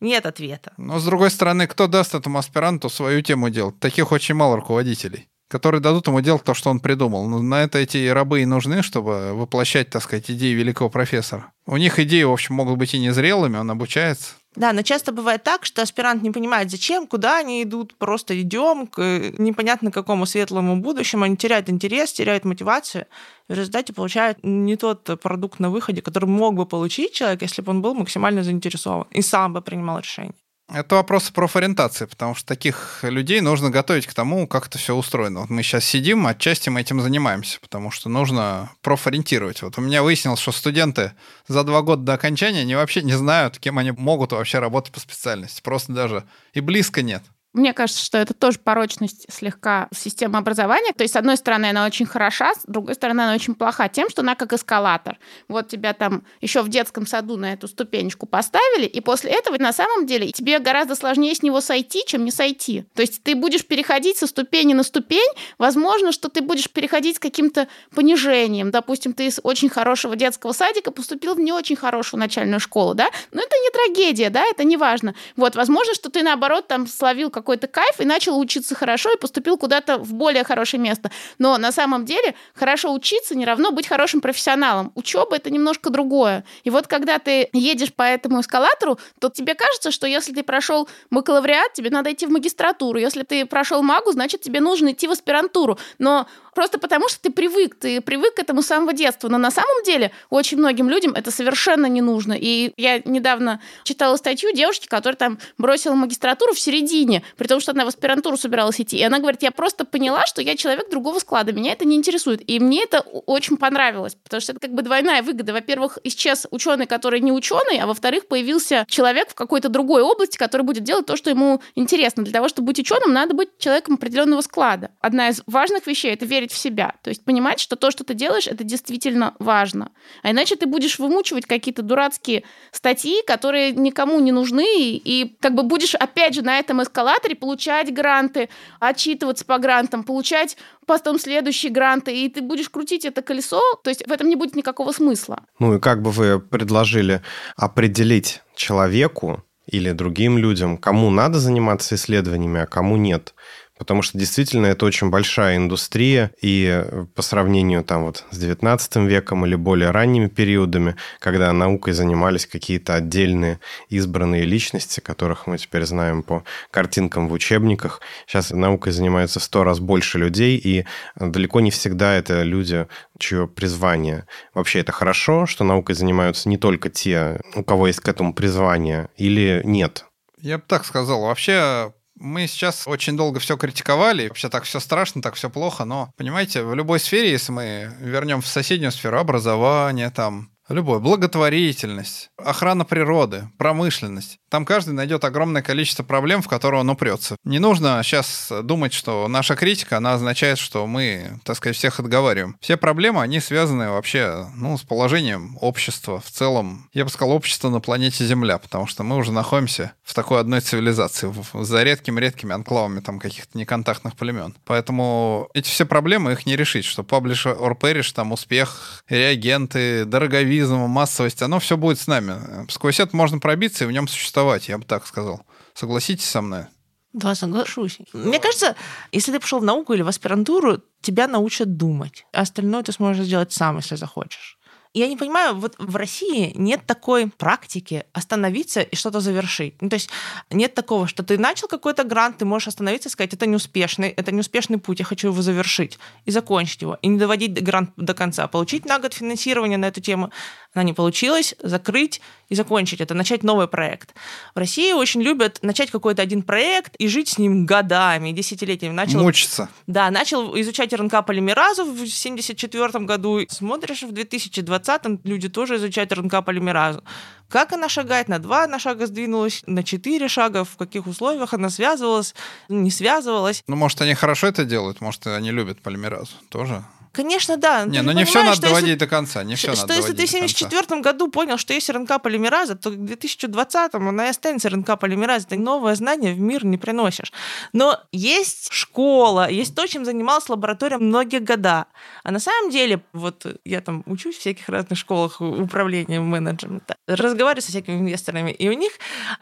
Нет 0.00 0.26
ответа. 0.26 0.72
Но, 0.76 0.98
с 0.98 1.04
другой 1.04 1.30
стороны, 1.30 1.66
кто 1.66 1.86
даст 1.86 2.14
этому 2.14 2.38
аспиранту 2.38 2.88
свою 2.88 3.22
тему 3.22 3.50
делать? 3.50 3.78
Таких 3.80 4.12
очень 4.12 4.34
мало 4.34 4.56
руководителей. 4.56 5.28
Которые 5.48 5.80
дадут 5.80 6.06
ему 6.06 6.20
делать 6.20 6.44
то, 6.44 6.54
что 6.54 6.70
он 6.70 6.80
придумал. 6.80 7.26
Но 7.26 7.40
на 7.40 7.62
это 7.62 7.78
эти 7.78 8.08
рабы 8.08 8.42
и 8.42 8.46
нужны, 8.46 8.82
чтобы 8.82 9.32
воплощать, 9.32 9.90
так 9.90 10.02
сказать, 10.02 10.30
идеи 10.30 10.52
великого 10.52 10.90
профессора. 10.90 11.52
У 11.66 11.76
них 11.76 11.98
идеи, 11.98 12.22
в 12.22 12.32
общем, 12.32 12.54
могут 12.54 12.78
быть 12.78 12.94
и 12.94 12.98
незрелыми, 12.98 13.56
он 13.56 13.70
обучается. 13.70 14.34
Да, 14.56 14.72
но 14.72 14.82
часто 14.82 15.12
бывает 15.12 15.44
так, 15.44 15.64
что 15.64 15.82
аспирант 15.82 16.22
не 16.22 16.30
понимает, 16.30 16.70
зачем, 16.70 17.06
куда 17.06 17.38
они 17.38 17.62
идут, 17.62 17.96
просто 17.96 18.40
идем 18.40 18.86
к 18.86 18.98
э, 19.00 19.34
непонятно 19.38 19.92
какому 19.92 20.26
светлому 20.26 20.76
будущему, 20.76 21.24
они 21.24 21.36
теряют 21.36 21.70
интерес, 21.70 22.12
теряют 22.12 22.44
мотивацию, 22.44 23.06
в 23.48 23.52
результате 23.52 23.92
получают 23.92 24.38
не 24.42 24.76
тот 24.76 25.20
продукт 25.22 25.60
на 25.60 25.70
выходе, 25.70 26.02
который 26.02 26.28
мог 26.28 26.54
бы 26.56 26.66
получить 26.66 27.12
человек, 27.12 27.42
если 27.42 27.62
бы 27.62 27.70
он 27.70 27.82
был 27.82 27.94
максимально 27.94 28.42
заинтересован 28.42 29.06
и 29.10 29.22
сам 29.22 29.52
бы 29.52 29.62
принимал 29.62 30.00
решение. 30.00 30.34
Это 30.70 30.96
вопрос 30.96 31.30
профориентации, 31.30 32.04
потому 32.04 32.34
что 32.34 32.46
таких 32.46 32.98
людей 33.02 33.40
нужно 33.40 33.70
готовить 33.70 34.06
к 34.06 34.12
тому, 34.12 34.46
как 34.46 34.66
это 34.66 34.76
все 34.76 34.94
устроено. 34.94 35.40
Вот 35.40 35.48
мы 35.48 35.62
сейчас 35.62 35.84
сидим, 35.84 36.26
отчасти 36.26 36.68
мы 36.68 36.82
этим 36.82 37.00
занимаемся, 37.00 37.58
потому 37.60 37.90
что 37.90 38.10
нужно 38.10 38.70
профориентировать. 38.82 39.62
Вот 39.62 39.78
у 39.78 39.80
меня 39.80 40.02
выяснилось, 40.02 40.40
что 40.40 40.52
студенты 40.52 41.12
за 41.46 41.64
два 41.64 41.80
года 41.80 42.02
до 42.02 42.12
окончания, 42.12 42.60
они 42.60 42.74
вообще 42.74 43.00
не 43.00 43.14
знают, 43.14 43.58
кем 43.58 43.78
они 43.78 43.92
могут 43.92 44.32
вообще 44.32 44.58
работать 44.58 44.92
по 44.92 45.00
специальности. 45.00 45.62
Просто 45.62 45.94
даже 45.94 46.24
и 46.52 46.60
близко 46.60 47.00
нет. 47.00 47.22
Мне 47.54 47.72
кажется, 47.72 48.04
что 48.04 48.18
это 48.18 48.34
тоже 48.34 48.58
порочность 48.58 49.26
слегка 49.32 49.88
системы 49.94 50.38
образования. 50.38 50.92
То 50.92 51.02
есть, 51.02 51.14
с 51.14 51.16
одной 51.16 51.36
стороны, 51.38 51.66
она 51.70 51.86
очень 51.86 52.04
хороша, 52.04 52.52
с 52.54 52.64
другой 52.66 52.94
стороны, 52.94 53.22
она 53.22 53.34
очень 53.34 53.54
плоха 53.54 53.88
тем, 53.88 54.10
что 54.10 54.20
она 54.20 54.34
как 54.34 54.52
эскалатор. 54.52 55.18
Вот 55.48 55.68
тебя 55.68 55.94
там 55.94 56.24
еще 56.42 56.60
в 56.62 56.68
детском 56.68 57.06
саду 57.06 57.36
на 57.38 57.54
эту 57.54 57.66
ступенечку 57.66 58.26
поставили, 58.26 58.84
и 58.84 59.00
после 59.00 59.30
этого 59.30 59.56
на 59.58 59.72
самом 59.72 60.06
деле 60.06 60.30
тебе 60.30 60.58
гораздо 60.58 60.94
сложнее 60.94 61.34
с 61.34 61.42
него 61.42 61.62
сойти, 61.62 62.02
чем 62.06 62.24
не 62.24 62.30
сойти. 62.30 62.84
То 62.94 63.00
есть 63.00 63.22
ты 63.22 63.34
будешь 63.34 63.66
переходить 63.66 64.18
со 64.18 64.26
ступени 64.26 64.74
на 64.74 64.82
ступень, 64.82 65.30
возможно, 65.56 66.12
что 66.12 66.28
ты 66.28 66.42
будешь 66.42 66.70
переходить 66.70 67.16
с 67.16 67.18
каким-то 67.18 67.66
понижением. 67.94 68.70
Допустим, 68.70 69.14
ты 69.14 69.26
из 69.26 69.40
очень 69.42 69.70
хорошего 69.70 70.16
детского 70.16 70.52
садика 70.52 70.90
поступил 70.90 71.34
в 71.34 71.40
не 71.40 71.52
очень 71.52 71.76
хорошую 71.76 72.20
начальную 72.20 72.60
школу, 72.60 72.94
да? 72.94 73.08
Но 73.32 73.40
это 73.40 73.56
не 73.56 73.70
трагедия, 73.70 74.28
да, 74.28 74.44
это 74.44 74.64
не 74.64 74.76
важно. 74.76 75.14
Вот, 75.34 75.56
возможно, 75.56 75.94
что 75.94 76.10
ты, 76.10 76.22
наоборот, 76.22 76.68
там 76.68 76.86
словил 76.86 77.30
как 77.30 77.47
какой-то 77.48 77.66
кайф 77.66 77.98
и 77.98 78.04
начал 78.04 78.38
учиться 78.38 78.74
хорошо 78.74 79.10
и 79.10 79.16
поступил 79.16 79.56
куда-то 79.56 79.96
в 79.96 80.12
более 80.12 80.44
хорошее 80.44 80.82
место. 80.82 81.10
Но 81.38 81.56
на 81.56 81.72
самом 81.72 82.04
деле 82.04 82.34
хорошо 82.54 82.92
учиться 82.92 83.34
не 83.34 83.46
равно 83.46 83.70
быть 83.70 83.86
хорошим 83.86 84.20
профессионалом. 84.20 84.92
Учеба 84.94 85.36
это 85.36 85.48
немножко 85.48 85.88
другое. 85.88 86.44
И 86.64 86.68
вот 86.68 86.86
когда 86.86 87.18
ты 87.18 87.48
едешь 87.54 87.94
по 87.94 88.02
этому 88.02 88.42
эскалатору, 88.42 88.98
то 89.18 89.30
тебе 89.30 89.54
кажется, 89.54 89.90
что 89.90 90.06
если 90.06 90.34
ты 90.34 90.42
прошел 90.42 90.90
бакалавриат, 91.10 91.72
тебе 91.72 91.88
надо 91.88 92.12
идти 92.12 92.26
в 92.26 92.30
магистратуру. 92.30 92.98
Если 92.98 93.22
ты 93.22 93.46
прошел 93.46 93.82
магу, 93.82 94.12
значит 94.12 94.42
тебе 94.42 94.60
нужно 94.60 94.92
идти 94.92 95.08
в 95.08 95.12
аспирантуру. 95.12 95.78
Но 95.98 96.26
просто 96.58 96.80
потому, 96.80 97.08
что 97.08 97.20
ты 97.20 97.30
привык, 97.30 97.76
ты 97.76 98.00
привык 98.00 98.34
к 98.34 98.40
этому 98.40 98.62
с 98.62 98.66
самого 98.66 98.92
детства. 98.92 99.28
Но 99.28 99.38
на 99.38 99.52
самом 99.52 99.84
деле 99.84 100.10
очень 100.28 100.58
многим 100.58 100.90
людям 100.90 101.12
это 101.14 101.30
совершенно 101.30 101.86
не 101.86 102.00
нужно. 102.00 102.32
И 102.36 102.72
я 102.76 103.00
недавно 103.04 103.60
читала 103.84 104.16
статью 104.16 104.52
девушки, 104.52 104.88
которая 104.88 105.16
там 105.16 105.38
бросила 105.56 105.94
магистратуру 105.94 106.54
в 106.54 106.58
середине, 106.58 107.22
при 107.36 107.46
том, 107.46 107.60
что 107.60 107.70
она 107.70 107.84
в 107.84 107.88
аспирантуру 107.88 108.36
собиралась 108.36 108.80
идти. 108.80 108.96
И 108.96 109.04
она 109.04 109.20
говорит, 109.20 109.44
я 109.44 109.52
просто 109.52 109.84
поняла, 109.84 110.26
что 110.26 110.42
я 110.42 110.56
человек 110.56 110.90
другого 110.90 111.20
склада, 111.20 111.52
меня 111.52 111.70
это 111.70 111.84
не 111.84 111.94
интересует. 111.94 112.42
И 112.50 112.58
мне 112.58 112.82
это 112.82 113.02
очень 113.02 113.56
понравилось, 113.56 114.16
потому 114.16 114.40
что 114.40 114.50
это 114.50 114.60
как 114.60 114.74
бы 114.74 114.82
двойная 114.82 115.22
выгода. 115.22 115.52
Во-первых, 115.52 115.98
исчез 116.02 116.48
ученый, 116.50 116.86
который 116.86 117.20
не 117.20 117.30
ученый, 117.30 117.78
а 117.78 117.86
во-вторых, 117.86 118.26
появился 118.26 118.84
человек 118.88 119.30
в 119.30 119.34
какой-то 119.36 119.68
другой 119.68 120.02
области, 120.02 120.36
который 120.36 120.62
будет 120.62 120.82
делать 120.82 121.06
то, 121.06 121.16
что 121.16 121.30
ему 121.30 121.62
интересно. 121.76 122.24
Для 122.24 122.32
того, 122.32 122.48
чтобы 122.48 122.66
быть 122.66 122.80
ученым, 122.80 123.12
надо 123.12 123.34
быть 123.34 123.50
человеком 123.58 123.94
определенного 123.94 124.40
склада. 124.40 124.90
Одна 125.00 125.28
из 125.28 125.40
важных 125.46 125.86
вещей— 125.86 126.12
это 126.14 126.26
верить 126.26 126.47
в 126.52 126.56
себя. 126.56 126.94
То 127.02 127.10
есть 127.10 127.24
понимать, 127.24 127.60
что 127.60 127.76
то, 127.76 127.90
что 127.90 128.04
ты 128.04 128.14
делаешь, 128.14 128.46
это 128.46 128.64
действительно 128.64 129.34
важно. 129.38 129.90
А 130.22 130.30
иначе 130.30 130.56
ты 130.56 130.66
будешь 130.66 130.98
вымучивать 130.98 131.46
какие-то 131.46 131.82
дурацкие 131.82 132.44
статьи, 132.72 133.22
которые 133.26 133.72
никому 133.72 134.20
не 134.20 134.32
нужны, 134.32 134.96
и, 134.96 135.36
как 135.40 135.54
бы 135.54 135.62
будешь 135.62 135.94
опять 135.94 136.34
же 136.34 136.42
на 136.42 136.58
этом 136.58 136.82
эскалаторе 136.82 137.34
получать 137.34 137.92
гранты, 137.92 138.48
отчитываться 138.80 139.44
по 139.44 139.58
грантам, 139.58 140.04
получать 140.04 140.56
потом 140.86 141.18
следующие 141.18 141.70
гранты, 141.70 142.14
и 142.14 142.28
ты 142.28 142.40
будешь 142.40 142.68
крутить 142.68 143.04
это 143.04 143.22
колесо, 143.22 143.60
то 143.84 143.90
есть 143.90 144.06
в 144.06 144.10
этом 144.10 144.28
не 144.28 144.36
будет 144.36 144.56
никакого 144.56 144.92
смысла. 144.92 145.44
Ну 145.58 145.76
и 145.76 145.80
как 145.80 146.02
бы 146.02 146.10
вы 146.10 146.40
предложили 146.40 147.22
определить 147.56 148.42
человеку 148.56 149.44
или 149.66 149.92
другим 149.92 150.38
людям, 150.38 150.78
кому 150.78 151.10
надо 151.10 151.38
заниматься 151.38 151.94
исследованиями, 151.94 152.62
а 152.62 152.66
кому 152.66 152.96
нет? 152.96 153.34
Потому 153.78 154.02
что 154.02 154.18
действительно 154.18 154.66
это 154.66 154.84
очень 154.84 155.10
большая 155.10 155.56
индустрия, 155.56 156.32
и 156.42 156.84
по 157.14 157.22
сравнению 157.22 157.84
там 157.84 158.04
вот 158.04 158.24
с 158.30 158.38
19 158.38 158.96
веком 158.96 159.46
или 159.46 159.54
более 159.54 159.90
ранними 159.90 160.26
периодами, 160.28 160.96
когда 161.20 161.52
наукой 161.52 161.92
занимались 161.92 162.46
какие-то 162.46 162.94
отдельные 162.94 163.60
избранные 163.88 164.44
личности, 164.44 165.00
которых 165.00 165.46
мы 165.46 165.58
теперь 165.58 165.84
знаем 165.84 166.22
по 166.22 166.44
картинкам 166.70 167.28
в 167.28 167.32
учебниках, 167.32 168.00
сейчас 168.26 168.50
наукой 168.50 168.92
занимаются 168.92 169.40
в 169.40 169.44
сто 169.44 169.64
раз 169.64 169.80
больше 169.80 170.18
людей, 170.18 170.56
и 170.56 170.84
далеко 171.16 171.60
не 171.60 171.70
всегда 171.70 172.14
это 172.14 172.42
люди, 172.42 172.86
чье 173.18 173.46
призвание. 173.46 174.26
Вообще 174.54 174.80
это 174.80 174.92
хорошо, 174.92 175.46
что 175.46 175.64
наукой 175.64 175.94
занимаются 175.94 176.48
не 176.48 176.56
только 176.56 176.90
те, 176.90 177.40
у 177.54 177.62
кого 177.62 177.86
есть 177.86 178.00
к 178.00 178.08
этому 178.08 178.34
призвание, 178.34 179.08
или 179.16 179.62
нет? 179.64 180.04
Я 180.40 180.58
бы 180.58 180.64
так 180.66 180.84
сказал. 180.84 181.22
Вообще 181.22 181.92
мы 182.20 182.46
сейчас 182.46 182.86
очень 182.86 183.16
долго 183.16 183.40
все 183.40 183.56
критиковали, 183.56 184.28
вообще 184.28 184.48
так 184.48 184.64
все 184.64 184.80
страшно, 184.80 185.22
так 185.22 185.34
все 185.34 185.50
плохо, 185.50 185.84
но, 185.84 186.12
понимаете, 186.16 186.62
в 186.62 186.74
любой 186.74 187.00
сфере, 187.00 187.30
если 187.30 187.52
мы 187.52 187.92
вернем 188.00 188.40
в 188.40 188.46
соседнюю 188.46 188.92
сферу 188.92 189.18
образования, 189.18 190.10
там, 190.10 190.50
Любое. 190.68 190.98
Благотворительность, 190.98 192.30
охрана 192.36 192.84
природы, 192.84 193.48
промышленность. 193.56 194.38
Там 194.50 194.64
каждый 194.64 194.92
найдет 194.94 195.24
огромное 195.24 195.62
количество 195.62 196.02
проблем, 196.02 196.42
в 196.42 196.48
которые 196.48 196.80
он 196.80 196.90
упрется. 196.90 197.36
Не 197.44 197.58
нужно 197.58 198.00
сейчас 198.02 198.52
думать, 198.62 198.92
что 198.92 199.28
наша 199.28 199.56
критика, 199.56 199.96
она 199.96 200.14
означает, 200.14 200.58
что 200.58 200.86
мы, 200.86 201.40
так 201.44 201.56
сказать, 201.56 201.76
всех 201.76 202.00
отговариваем. 202.00 202.56
Все 202.60 202.76
проблемы, 202.76 203.22
они 203.22 203.40
связаны 203.40 203.90
вообще 203.90 204.46
ну, 204.56 204.76
с 204.76 204.82
положением 204.82 205.56
общества 205.60 206.20
в 206.20 206.30
целом. 206.30 206.88
Я 206.92 207.04
бы 207.04 207.10
сказал, 207.10 207.34
общество 207.34 207.70
на 207.70 207.80
планете 207.80 208.26
Земля, 208.26 208.58
потому 208.58 208.86
что 208.86 209.02
мы 209.02 209.16
уже 209.16 209.32
находимся 209.32 209.92
в 210.02 210.14
такой 210.14 210.40
одной 210.40 210.60
цивилизации, 210.60 211.32
за 211.54 211.82
редкими-редкими 211.82 212.54
анклавами 212.54 213.00
там 213.00 213.18
каких-то 213.18 213.56
неконтактных 213.56 214.16
племен. 214.16 214.54
Поэтому 214.64 215.48
эти 215.54 215.68
все 215.68 215.86
проблемы, 215.86 216.32
их 216.32 216.46
не 216.46 216.56
решить, 216.56 216.84
что 216.84 217.02
publish 217.02 217.44
or 217.44 217.78
perish, 217.78 218.12
там 218.14 218.32
успех, 218.32 219.04
реагенты, 219.08 220.04
дороговизна, 220.04 220.57
туризм, 220.58 220.76
массовость, 220.88 221.42
оно 221.42 221.58
все 221.60 221.76
будет 221.76 221.98
с 221.98 222.06
нами. 222.06 222.66
Сквозь 222.70 223.00
это 223.00 223.16
можно 223.16 223.38
пробиться 223.38 223.84
и 223.84 223.86
в 223.86 223.92
нем 223.92 224.08
существовать, 224.08 224.68
я 224.68 224.78
бы 224.78 224.84
так 224.84 225.06
сказал. 225.06 225.42
Согласитесь 225.74 226.26
со 226.26 226.40
мной? 226.40 226.64
Да, 227.12 227.34
соглашусь. 227.34 227.98
Мне 228.12 228.38
кажется, 228.38 228.76
если 229.12 229.32
ты 229.32 229.40
пошел 229.40 229.60
в 229.60 229.64
науку 229.64 229.94
или 229.94 230.02
в 230.02 230.08
аспирантуру, 230.08 230.82
тебя 231.00 231.26
научат 231.28 231.76
думать. 231.76 232.26
А 232.32 232.42
остальное 232.42 232.82
ты 232.82 232.92
сможешь 232.92 233.24
сделать 233.24 233.52
сам, 233.52 233.76
если 233.76 233.96
захочешь. 233.96 234.57
Я 234.94 235.08
не 235.08 235.16
понимаю, 235.16 235.54
вот 235.54 235.74
в 235.78 235.96
России 235.96 236.52
нет 236.54 236.86
такой 236.86 237.28
практики 237.28 238.04
остановиться 238.12 238.80
и 238.80 238.96
что-то 238.96 239.20
завершить. 239.20 239.74
Ну, 239.80 239.88
то 239.88 239.94
есть 239.94 240.10
нет 240.50 240.74
такого, 240.74 241.06
что 241.06 241.22
ты 241.22 241.38
начал 241.38 241.68
какой-то 241.68 242.04
грант, 242.04 242.38
ты 242.38 242.44
можешь 242.44 242.68
остановиться 242.68 243.08
и 243.08 243.12
сказать, 243.12 243.34
это 243.34 243.46
неуспешный, 243.46 244.08
это 244.08 244.32
неуспешный 244.32 244.78
путь, 244.78 245.00
я 245.00 245.04
хочу 245.04 245.28
его 245.28 245.42
завершить 245.42 245.98
и 246.24 246.30
закончить 246.30 246.82
его, 246.82 246.98
и 247.02 247.08
не 247.08 247.18
доводить 247.18 247.62
грант 247.62 247.90
до 247.96 248.14
конца. 248.14 248.46
Получить 248.48 248.86
на 248.86 248.98
год 248.98 249.14
финансирование 249.14 249.78
на 249.78 249.86
эту 249.86 250.00
тему, 250.00 250.30
она 250.78 250.84
не 250.84 250.92
получилась, 250.92 251.56
закрыть 251.60 252.20
и 252.48 252.54
закончить 252.54 253.00
это, 253.00 253.12
начать 253.14 253.42
новый 253.42 253.66
проект. 253.66 254.14
В 254.54 254.58
России 254.58 254.92
очень 254.92 255.20
любят 255.20 255.58
начать 255.62 255.90
какой-то 255.90 256.22
один 256.22 256.42
проект 256.42 256.94
и 256.96 257.08
жить 257.08 257.30
с 257.30 257.38
ним 257.38 257.66
годами, 257.66 258.30
десятилетиями. 258.30 258.94
Начал, 258.94 259.20
Мучиться. 259.20 259.68
Да, 259.88 260.08
начал 260.10 260.58
изучать 260.60 260.92
РНК-полимеразу 260.92 261.84
в 261.84 261.94
1974 261.94 263.04
году. 263.04 263.40
Смотришь, 263.48 264.02
в 264.02 264.12
2020 264.12 265.24
люди 265.24 265.48
тоже 265.48 265.76
изучают 265.76 266.12
РНК-полимеразу. 266.12 267.02
Как 267.48 267.72
она 267.72 267.88
шагает? 267.88 268.28
На 268.28 268.38
два 268.38 268.64
она 268.64 268.78
шага 268.78 269.06
сдвинулась, 269.06 269.62
на 269.66 269.82
четыре 269.82 270.28
шага, 270.28 270.64
в 270.64 270.76
каких 270.76 271.06
условиях 271.06 271.54
она 271.54 271.70
связывалась, 271.70 272.34
не 272.68 272.90
связывалась. 272.90 273.64
Ну, 273.66 273.74
может, 273.74 274.00
они 274.00 274.14
хорошо 274.14 274.46
это 274.46 274.64
делают, 274.64 275.00
может, 275.00 275.26
они 275.26 275.50
любят 275.50 275.80
полимеразу 275.80 276.32
тоже. 276.50 276.84
Конечно, 277.12 277.56
да. 277.56 277.84
Не, 277.84 278.02
ну 278.02 278.12
не 278.12 278.24
все 278.24 278.42
надо 278.42 278.60
доводить 278.60 278.88
если, 278.88 278.98
до 278.98 279.06
конца, 279.06 279.44
не 279.44 279.54
все 279.54 279.72
что 279.74 279.82
надо 279.82 279.94
если 279.94 280.12
ты 280.12 280.26
в 280.26 280.28
1974 280.28 281.00
году 281.00 281.28
понял, 281.28 281.58
что 281.58 281.72
есть 281.72 281.88
РНК 281.90 282.20
полимераза, 282.22 282.76
то 282.76 282.90
к 282.90 283.04
2020 283.04 283.94
она 283.94 284.26
и 284.26 284.30
останется 284.30 284.68
РНК 284.68 284.98
полимераза. 284.98 285.46
Ты 285.46 285.58
новое 285.58 285.94
знание 285.94 286.34
в 286.34 286.40
мир 286.40 286.64
не 286.64 286.78
приносишь. 286.78 287.32
Но 287.72 288.00
есть 288.12 288.72
школа 288.72 289.08
школа, 289.08 289.50
есть 289.50 289.74
то, 289.74 289.86
чем 289.86 290.04
занималась 290.04 290.48
лаборатория 290.48 290.98
многие 290.98 291.40
года. 291.40 291.86
А 292.24 292.30
на 292.30 292.38
самом 292.38 292.70
деле, 292.70 293.00
вот 293.12 293.46
я 293.64 293.80
там 293.80 294.02
учусь 294.06 294.36
в 294.36 294.40
всяких 294.40 294.68
разных 294.68 294.98
школах 294.98 295.40
управления 295.40 296.20
менеджмента, 296.20 296.96
разговариваю 297.06 297.62
со 297.62 297.68
всякими 297.70 297.96
инвесторами, 297.96 298.50
и 298.50 298.68
у 298.68 298.72
них 298.72 298.92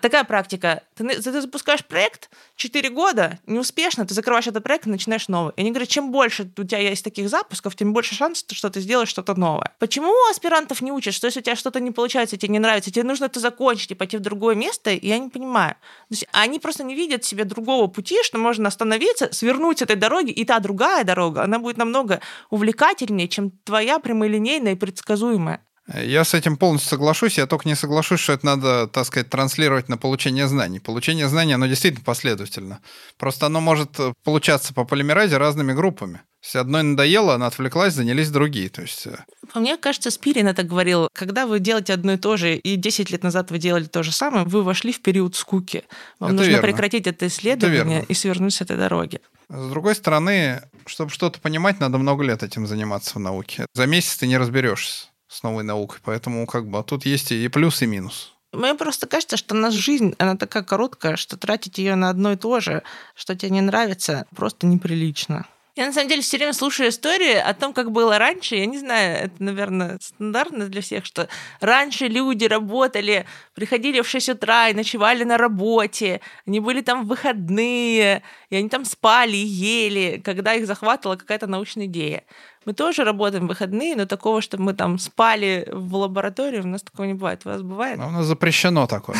такая 0.00 0.24
практика. 0.24 0.82
Ты, 0.94 1.08
ты 1.08 1.40
запускаешь 1.40 1.84
проект, 1.84 2.30
4 2.56 2.90
года, 2.90 3.38
неуспешно, 3.46 4.06
ты 4.06 4.14
закрываешь 4.14 4.46
этот 4.46 4.62
проект 4.62 4.86
и 4.86 4.90
начинаешь 4.90 5.28
новый. 5.28 5.52
И 5.56 5.60
они 5.60 5.70
говорят, 5.70 5.88
чем 5.88 6.12
больше 6.12 6.50
у 6.56 6.64
тебя 6.64 6.78
есть 6.78 7.02
таких 7.02 7.28
запусков, 7.28 7.65
тем 7.74 7.92
больше 7.92 8.14
шансов, 8.14 8.44
что 8.52 8.70
ты 8.70 8.80
сделаешь 8.80 9.08
что-то 9.08 9.34
новое. 9.34 9.74
Почему 9.78 10.12
аспирантов 10.30 10.80
не 10.82 10.92
учат, 10.92 11.14
что 11.14 11.26
если 11.26 11.40
у 11.40 11.42
тебя 11.42 11.56
что-то 11.56 11.80
не 11.80 11.90
получается, 11.90 12.36
тебе 12.36 12.52
не 12.52 12.58
нравится, 12.58 12.90
тебе 12.90 13.04
нужно 13.04 13.24
это 13.24 13.40
закончить 13.40 13.90
и 13.90 13.94
пойти 13.94 14.16
в 14.18 14.20
другое 14.20 14.54
место, 14.54 14.90
я 14.90 15.18
не 15.18 15.28
понимаю. 15.28 15.74
То 15.74 16.12
есть 16.12 16.26
они 16.32 16.58
просто 16.58 16.84
не 16.84 16.94
видят 16.94 17.24
себе 17.24 17.44
другого 17.44 17.86
пути, 17.86 18.22
что 18.22 18.38
можно 18.38 18.68
остановиться, 18.68 19.32
свернуть 19.32 19.78
с 19.78 19.82
этой 19.82 19.96
дороги, 19.96 20.30
и 20.30 20.44
та 20.44 20.60
другая 20.60 21.04
дорога, 21.04 21.42
она 21.42 21.58
будет 21.58 21.76
намного 21.76 22.20
увлекательнее, 22.50 23.28
чем 23.28 23.50
твоя 23.64 23.98
прямолинейная 23.98 24.72
и 24.72 24.76
предсказуемая. 24.76 25.60
Я 25.94 26.24
с 26.24 26.34
этим 26.34 26.56
полностью 26.56 26.90
соглашусь, 26.90 27.38
я 27.38 27.46
только 27.46 27.68
не 27.68 27.76
соглашусь, 27.76 28.18
что 28.18 28.32
это 28.32 28.44
надо, 28.44 28.88
так 28.88 29.06
сказать, 29.06 29.30
транслировать 29.30 29.88
на 29.88 29.96
получение 29.96 30.48
знаний. 30.48 30.80
Получение 30.80 31.28
знаний, 31.28 31.52
оно 31.52 31.66
действительно 31.66 32.04
последовательно. 32.04 32.80
Просто 33.18 33.46
оно 33.46 33.60
может 33.60 34.00
э, 34.00 34.12
получаться 34.24 34.74
по 34.74 34.84
полимеразе 34.84 35.36
разными 35.36 35.72
группами. 35.74 36.22
Если 36.46 36.58
одной 36.58 36.84
надоело, 36.84 37.34
она 37.34 37.48
отвлеклась, 37.48 37.94
занялись 37.94 38.30
другие. 38.30 38.68
То 38.68 38.82
есть... 38.82 39.08
Э, 39.08 39.24
мне 39.54 39.76
кажется, 39.76 40.12
Спирин 40.12 40.46
это 40.46 40.62
говорил, 40.62 41.08
когда 41.12 41.44
вы 41.44 41.58
делаете 41.58 41.92
одно 41.92 42.12
и 42.12 42.16
то 42.18 42.36
же, 42.36 42.54
и 42.54 42.76
10 42.76 43.10
лет 43.10 43.24
назад 43.24 43.50
вы 43.50 43.58
делали 43.58 43.84
то 43.84 44.04
же 44.04 44.12
самое, 44.12 44.44
вы 44.44 44.62
вошли 44.62 44.92
в 44.92 45.02
период 45.02 45.34
скуки. 45.34 45.82
Вам 46.20 46.30
это 46.30 46.36
нужно 46.36 46.50
верно. 46.50 46.68
прекратить 46.68 47.08
это 47.08 47.26
исследование 47.26 48.02
это 48.02 48.12
и 48.12 48.14
свернуть 48.14 48.54
с 48.54 48.60
этой 48.60 48.76
дороги. 48.76 49.20
С 49.48 49.68
другой 49.70 49.96
стороны, 49.96 50.62
чтобы 50.86 51.10
что-то 51.10 51.40
понимать, 51.40 51.80
надо 51.80 51.98
много 51.98 52.22
лет 52.22 52.44
этим 52.44 52.68
заниматься 52.68 53.14
в 53.14 53.18
науке. 53.18 53.66
За 53.74 53.86
месяц 53.86 54.16
ты 54.16 54.28
не 54.28 54.38
разберешься 54.38 55.08
с 55.26 55.42
новой 55.42 55.64
наукой. 55.64 55.98
Поэтому 56.04 56.46
как 56.46 56.68
бы 56.68 56.78
а 56.78 56.84
тут 56.84 57.06
есть 57.06 57.32
и 57.32 57.48
плюс, 57.48 57.82
и 57.82 57.86
минус. 57.86 58.34
Мне 58.52 58.74
просто 58.74 59.08
кажется, 59.08 59.36
что 59.36 59.56
наша 59.56 59.78
жизнь, 59.78 60.14
она 60.18 60.36
такая 60.36 60.62
короткая, 60.62 61.16
что 61.16 61.36
тратить 61.36 61.78
ее 61.78 61.96
на 61.96 62.08
одно 62.08 62.32
и 62.32 62.36
то 62.36 62.60
же, 62.60 62.82
что 63.16 63.34
тебе 63.34 63.50
не 63.50 63.60
нравится, 63.60 64.26
просто 64.34 64.66
неприлично. 64.66 65.46
Я 65.76 65.84
на 65.84 65.92
самом 65.92 66.08
деле 66.08 66.22
все 66.22 66.38
время 66.38 66.54
слушаю 66.54 66.88
истории 66.88 67.34
о 67.34 67.52
том, 67.52 67.74
как 67.74 67.92
было 67.92 68.16
раньше. 68.18 68.56
Я 68.56 68.64
не 68.64 68.78
знаю, 68.78 69.26
это, 69.26 69.34
наверное, 69.42 69.98
стандартно 70.00 70.68
для 70.68 70.80
всех, 70.80 71.04
что 71.04 71.28
раньше 71.60 72.08
люди 72.08 72.46
работали, 72.46 73.26
приходили 73.54 74.00
в 74.00 74.08
6 74.08 74.30
утра 74.30 74.70
и 74.70 74.74
ночевали 74.74 75.24
на 75.24 75.36
работе, 75.36 76.22
они 76.46 76.60
были 76.60 76.80
там 76.80 77.04
в 77.04 77.08
выходные, 77.08 78.22
и 78.48 78.56
они 78.56 78.70
там 78.70 78.86
спали 78.86 79.36
и 79.36 79.44
ели, 79.44 80.22
когда 80.24 80.54
их 80.54 80.66
захватывала 80.66 81.16
какая-то 81.16 81.46
научная 81.46 81.84
идея. 81.84 82.24
Мы 82.64 82.72
тоже 82.72 83.04
работаем 83.04 83.44
в 83.44 83.48
выходные, 83.48 83.96
но 83.96 84.06
такого, 84.06 84.40
чтобы 84.40 84.64
мы 84.64 84.72
там 84.72 84.98
спали 84.98 85.68
в 85.70 85.94
лаборатории, 85.94 86.60
у 86.60 86.66
нас 86.66 86.82
такого 86.82 87.04
не 87.04 87.12
бывает. 87.14 87.42
У 87.44 87.50
вас 87.50 87.60
бывает? 87.60 88.00
А 88.00 88.06
у 88.06 88.10
нас 88.10 88.24
запрещено 88.24 88.86
такое. 88.86 89.18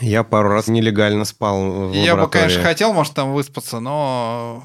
Я 0.00 0.24
пару 0.24 0.48
раз 0.48 0.68
нелегально 0.68 1.26
спал 1.26 1.88
в 1.88 1.92
Я 1.92 2.16
бы, 2.16 2.28
конечно, 2.28 2.62
хотел, 2.62 2.94
может, 2.94 3.12
там 3.12 3.34
выспаться, 3.34 3.78
но 3.78 4.64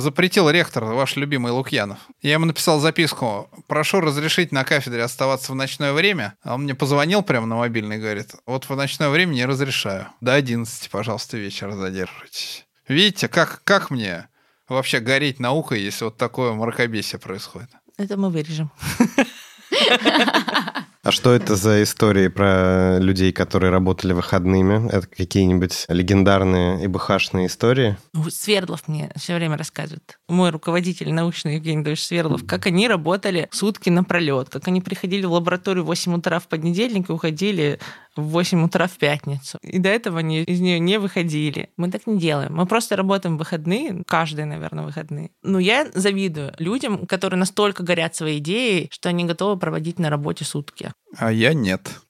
запретил 0.00 0.50
ректор, 0.50 0.84
ваш 0.84 1.16
любимый 1.16 1.52
Лукьянов. 1.52 1.98
Я 2.22 2.34
ему 2.34 2.46
написал 2.46 2.78
записку, 2.80 3.50
прошу 3.66 4.00
разрешить 4.00 4.52
на 4.52 4.64
кафедре 4.64 5.02
оставаться 5.02 5.52
в 5.52 5.54
ночное 5.54 5.92
время. 5.92 6.34
А 6.42 6.54
он 6.54 6.62
мне 6.62 6.74
позвонил 6.74 7.22
прямо 7.22 7.46
на 7.46 7.56
мобильный 7.56 7.96
и 7.96 8.00
говорит, 8.00 8.34
вот 8.46 8.68
в 8.68 8.76
ночное 8.76 9.08
время 9.08 9.32
не 9.32 9.46
разрешаю. 9.46 10.08
До 10.20 10.34
11, 10.34 10.90
пожалуйста, 10.90 11.36
вечера 11.36 11.72
задерживайтесь. 11.72 12.66
Видите, 12.88 13.28
как, 13.28 13.62
как 13.64 13.90
мне 13.90 14.28
вообще 14.68 15.00
гореть 15.00 15.40
наукой, 15.40 15.80
если 15.80 16.04
вот 16.04 16.16
такое 16.16 16.52
мракобесие 16.52 17.18
происходит? 17.18 17.70
Это 17.96 18.16
мы 18.16 18.30
вырежем. 18.30 18.70
А 21.06 21.12
что 21.12 21.32
это 21.32 21.54
за 21.54 21.84
истории 21.84 22.26
про 22.26 22.98
людей, 22.98 23.30
которые 23.30 23.70
работали 23.70 24.12
выходными? 24.12 24.90
Это 24.90 25.06
какие-нибудь 25.06 25.86
легендарные 25.88 26.82
и 26.82 26.88
бхашные 26.88 27.46
истории? 27.46 27.96
Ну, 28.12 28.28
Свердлов 28.28 28.88
мне 28.88 29.12
все 29.14 29.36
время 29.36 29.56
рассказывает. 29.56 30.18
Мой 30.28 30.50
руководитель 30.50 31.12
научный 31.12 31.54
Евгений 31.54 31.84
Давидович 31.84 32.02
Свердлов, 32.02 32.44
как 32.44 32.66
они 32.66 32.88
работали 32.88 33.48
сутки 33.52 33.88
напролет, 33.88 34.48
как 34.48 34.66
они 34.66 34.80
приходили 34.80 35.26
в 35.26 35.32
лабораторию 35.32 35.84
в 35.84 35.86
8 35.86 36.16
утра 36.16 36.40
в 36.40 36.48
понедельник 36.48 37.08
и 37.08 37.12
уходили 37.12 37.78
в 38.16 38.28
8 38.28 38.64
утра 38.64 38.86
в 38.86 38.96
пятницу. 38.96 39.58
И 39.62 39.78
до 39.78 39.88
этого 39.88 40.18
они 40.18 40.42
из 40.42 40.60
нее 40.60 40.78
не 40.78 40.98
выходили. 40.98 41.70
Мы 41.76 41.90
так 41.90 42.06
не 42.06 42.18
делаем. 42.18 42.54
Мы 42.54 42.66
просто 42.66 42.96
работаем 42.96 43.36
в 43.36 43.38
выходные, 43.38 44.02
каждые, 44.06 44.46
наверное, 44.46 44.84
выходные. 44.84 45.30
Но 45.42 45.58
я 45.58 45.88
завидую 45.94 46.54
людям, 46.58 47.06
которые 47.06 47.38
настолько 47.38 47.82
горят 47.82 48.14
своей 48.14 48.38
идеей, 48.38 48.88
что 48.90 49.08
они 49.08 49.24
готовы 49.24 49.58
проводить 49.58 49.98
на 49.98 50.10
работе 50.10 50.44
сутки. 50.44 50.92
А 51.16 51.32
я 51.32 51.54
нет. 51.54 52.00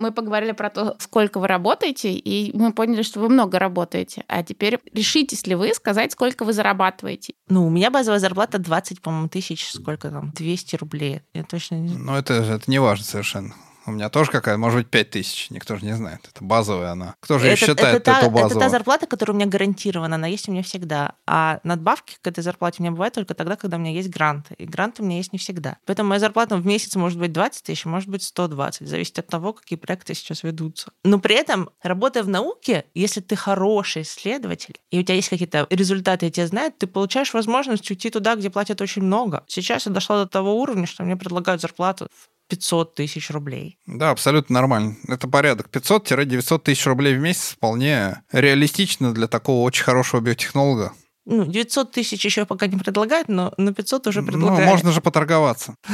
Мы 0.00 0.12
поговорили 0.12 0.52
про 0.52 0.70
то, 0.70 0.96
сколько 0.98 1.38
вы 1.38 1.46
работаете, 1.46 2.12
и 2.12 2.56
мы 2.56 2.72
поняли, 2.72 3.02
что 3.02 3.20
вы 3.20 3.28
много 3.28 3.58
работаете. 3.58 4.24
А 4.28 4.42
теперь 4.42 4.80
решитесь 4.92 5.46
ли 5.46 5.54
вы 5.54 5.74
сказать, 5.74 6.12
сколько 6.12 6.44
вы 6.44 6.52
зарабатываете? 6.52 7.34
Ну, 7.48 7.66
у 7.66 7.70
меня 7.70 7.90
базовая 7.90 8.18
зарплата 8.18 8.58
20, 8.58 9.02
по-моему, 9.02 9.28
тысяч, 9.28 9.70
сколько 9.70 10.10
там, 10.10 10.32
200 10.34 10.76
рублей. 10.76 11.20
Я 11.34 11.44
точно 11.44 11.76
не 11.76 11.88
знаю. 11.88 12.04
Ну, 12.04 12.14
это, 12.14 12.34
это 12.34 12.70
не 12.70 12.78
важно 12.78 13.04
совершенно. 13.04 13.54
У 13.86 13.92
меня 13.92 14.08
тоже 14.08 14.30
какая 14.30 14.56
может 14.56 14.80
быть 14.80 14.88
5 14.88 15.10
тысяч, 15.10 15.50
никто 15.50 15.76
же 15.76 15.84
не 15.84 15.96
знает. 15.96 16.20
Это 16.32 16.44
базовая 16.44 16.90
она. 16.90 17.14
Кто 17.20 17.38
же 17.38 17.48
это, 17.48 17.56
считает 17.56 17.96
это, 17.96 18.00
та, 18.00 18.20
эту 18.20 18.30
базовую? 18.30 18.50
Это 18.50 18.60
та 18.60 18.68
зарплата, 18.68 19.06
которая 19.06 19.34
у 19.34 19.36
меня 19.36 19.48
гарантирована, 19.48 20.16
она 20.16 20.26
есть 20.26 20.48
у 20.48 20.52
меня 20.52 20.62
всегда. 20.62 21.14
А 21.26 21.60
надбавки 21.64 22.16
к 22.20 22.26
этой 22.26 22.42
зарплате 22.42 22.76
у 22.80 22.82
меня 22.82 22.92
бывают 22.92 23.14
только 23.14 23.34
тогда, 23.34 23.56
когда 23.56 23.76
у 23.76 23.80
меня 23.80 23.92
есть 23.92 24.10
гранты. 24.10 24.54
И 24.58 24.66
гранты 24.66 25.02
у 25.02 25.06
меня 25.06 25.16
есть 25.16 25.32
не 25.32 25.38
всегда. 25.38 25.78
Поэтому 25.86 26.10
моя 26.10 26.20
зарплата 26.20 26.56
в 26.56 26.66
месяц 26.66 26.94
может 26.96 27.18
быть 27.18 27.32
20 27.32 27.64
тысяч, 27.64 27.84
может 27.84 28.08
быть 28.08 28.22
120. 28.22 28.86
Зависит 28.86 29.18
от 29.18 29.26
того, 29.28 29.52
какие 29.52 29.78
проекты 29.78 30.14
сейчас 30.14 30.42
ведутся. 30.42 30.92
Но 31.04 31.18
при 31.18 31.34
этом, 31.34 31.70
работая 31.82 32.22
в 32.22 32.28
науке, 32.28 32.84
если 32.94 33.20
ты 33.20 33.36
хороший 33.36 34.02
исследователь, 34.02 34.74
и 34.90 34.98
у 34.98 35.02
тебя 35.02 35.14
есть 35.14 35.28
какие-то 35.28 35.66
результаты, 35.70 36.26
и 36.26 36.30
тебя 36.30 36.46
знают, 36.46 36.78
ты 36.78 36.86
получаешь 36.86 37.32
возможность 37.32 37.90
уйти 37.90 38.10
туда, 38.10 38.36
где 38.36 38.50
платят 38.50 38.80
очень 38.80 39.02
много. 39.02 39.44
Сейчас 39.46 39.86
я 39.86 39.92
дошла 39.92 40.24
до 40.24 40.28
того 40.28 40.60
уровня, 40.60 40.86
что 40.86 41.02
мне 41.02 41.16
предлагают 41.16 41.62
зарплату 41.62 42.08
в 42.12 42.39
500 42.50 42.94
тысяч 42.94 43.30
рублей. 43.30 43.78
Да, 43.86 44.10
абсолютно 44.10 44.54
нормально. 44.54 44.96
Это 45.08 45.28
порядок. 45.28 45.68
500-900 45.72 46.58
тысяч 46.58 46.84
рублей 46.86 47.14
в 47.14 47.20
месяц 47.20 47.52
вполне 47.52 48.22
реалистично 48.32 49.14
для 49.14 49.28
такого 49.28 49.62
очень 49.62 49.84
хорошего 49.84 50.20
биотехнолога. 50.20 50.92
Ну, 51.26 51.46
900 51.46 51.92
тысяч 51.92 52.24
еще 52.24 52.44
пока 52.46 52.66
не 52.66 52.76
предлагают, 52.76 53.28
но 53.28 53.54
на 53.56 53.72
500 53.72 54.08
уже 54.08 54.22
предлагают. 54.22 54.60
Ну, 54.60 54.66
можно 54.66 54.90
же 54.90 55.00
поторговаться. 55.00 55.74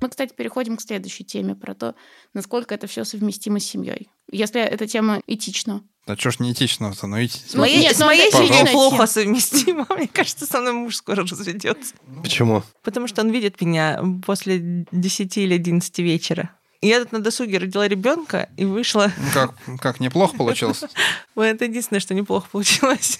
Мы, 0.00 0.10
кстати, 0.10 0.34
переходим 0.34 0.76
к 0.76 0.82
следующей 0.82 1.24
теме 1.24 1.54
про 1.54 1.74
то, 1.74 1.94
насколько 2.34 2.74
это 2.74 2.86
все 2.86 3.04
совместимо 3.04 3.60
с 3.60 3.64
семьей. 3.64 4.08
Если 4.30 4.60
эта 4.60 4.86
тема 4.86 5.22
этична. 5.26 5.82
Да 6.06 6.16
что 6.16 6.30
ж 6.30 6.38
не 6.38 6.52
этично-то? 6.52 7.08
Ну, 7.08 7.16
с 7.28 7.54
моей, 7.54 7.80
нет, 7.80 7.96
с 7.96 8.00
моей 8.00 8.30
семьей 8.30 8.64
плохо 8.70 9.06
совместимо. 9.06 9.86
Мне 9.96 10.06
кажется, 10.06 10.46
со 10.46 10.60
мной 10.60 10.72
муж 10.72 10.96
скоро 10.96 11.22
разведется. 11.22 11.94
Почему? 12.22 12.62
Потому 12.82 13.08
что 13.08 13.22
он 13.22 13.30
видит 13.30 13.60
меня 13.60 14.00
после 14.24 14.86
10 14.92 15.36
или 15.38 15.54
11 15.54 15.98
вечера. 15.98 16.50
Я 16.80 17.00
тут 17.00 17.10
на 17.10 17.18
досуге 17.18 17.58
родила 17.58 17.88
ребенка 17.88 18.48
и 18.56 18.64
вышла. 18.64 19.10
Ну, 19.16 19.28
как, 19.34 19.54
как 19.80 19.98
неплохо 19.98 20.36
получилось. 20.36 20.84
Это 21.36 21.64
единственное, 21.64 22.00
что 22.00 22.14
неплохо 22.14 22.48
получилось. 22.52 23.18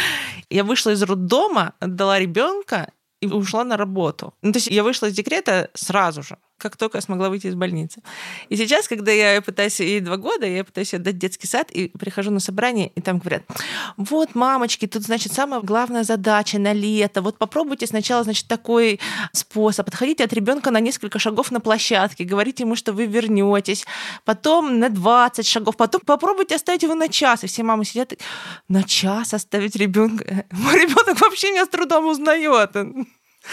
Я 0.50 0.62
вышла 0.62 0.90
из 0.90 1.02
роддома, 1.02 1.74
отдала 1.80 2.20
ребенка 2.20 2.92
и 3.20 3.26
ушла 3.26 3.64
на 3.64 3.76
работу. 3.76 4.32
Ну, 4.42 4.52
то 4.52 4.58
есть 4.58 4.68
я 4.68 4.84
вышла 4.84 5.06
из 5.06 5.14
декрета 5.14 5.70
сразу 5.74 6.22
же 6.22 6.38
как 6.58 6.76
только 6.76 6.98
я 6.98 7.02
смогла 7.02 7.28
выйти 7.30 7.46
из 7.46 7.54
больницы. 7.54 8.02
И 8.48 8.56
сейчас, 8.56 8.88
когда 8.88 9.12
я 9.12 9.40
пытаюсь, 9.40 9.80
ей 9.80 10.00
два 10.00 10.16
года, 10.16 10.46
я 10.46 10.64
пытаюсь 10.64 10.92
отдать 10.92 11.18
детский 11.18 11.46
сад, 11.46 11.70
и 11.70 11.88
прихожу 11.88 12.30
на 12.30 12.40
собрание, 12.40 12.90
и 12.94 13.00
там 13.00 13.18
говорят, 13.18 13.44
вот, 13.96 14.34
мамочки, 14.34 14.86
тут, 14.86 15.04
значит, 15.04 15.32
самая 15.32 15.60
главная 15.60 16.02
задача 16.02 16.58
на 16.58 16.72
лето, 16.72 17.22
вот 17.22 17.38
попробуйте 17.38 17.86
сначала, 17.86 18.24
значит, 18.24 18.48
такой 18.48 19.00
способ, 19.32 19.88
отходите 19.88 20.24
от 20.24 20.32
ребенка 20.32 20.70
на 20.70 20.80
несколько 20.80 21.18
шагов 21.18 21.50
на 21.50 21.60
площадке, 21.60 22.24
говорите 22.24 22.64
ему, 22.64 22.76
что 22.76 22.92
вы 22.92 23.06
вернетесь, 23.06 23.86
потом 24.24 24.78
на 24.78 24.88
20 24.88 25.46
шагов, 25.46 25.76
потом 25.76 26.00
попробуйте 26.04 26.56
оставить 26.56 26.82
его 26.82 26.94
на 26.94 27.08
час, 27.08 27.44
и 27.44 27.46
все 27.46 27.62
мамы 27.62 27.84
сидят, 27.84 28.14
на 28.68 28.82
час 28.82 29.32
оставить 29.32 29.76
ребенка. 29.76 30.44
Мой 30.50 30.74
ребенок 30.74 31.20
вообще 31.20 31.52
меня 31.52 31.64
с 31.64 31.68
трудом 31.68 32.06
узнает. 32.06 32.76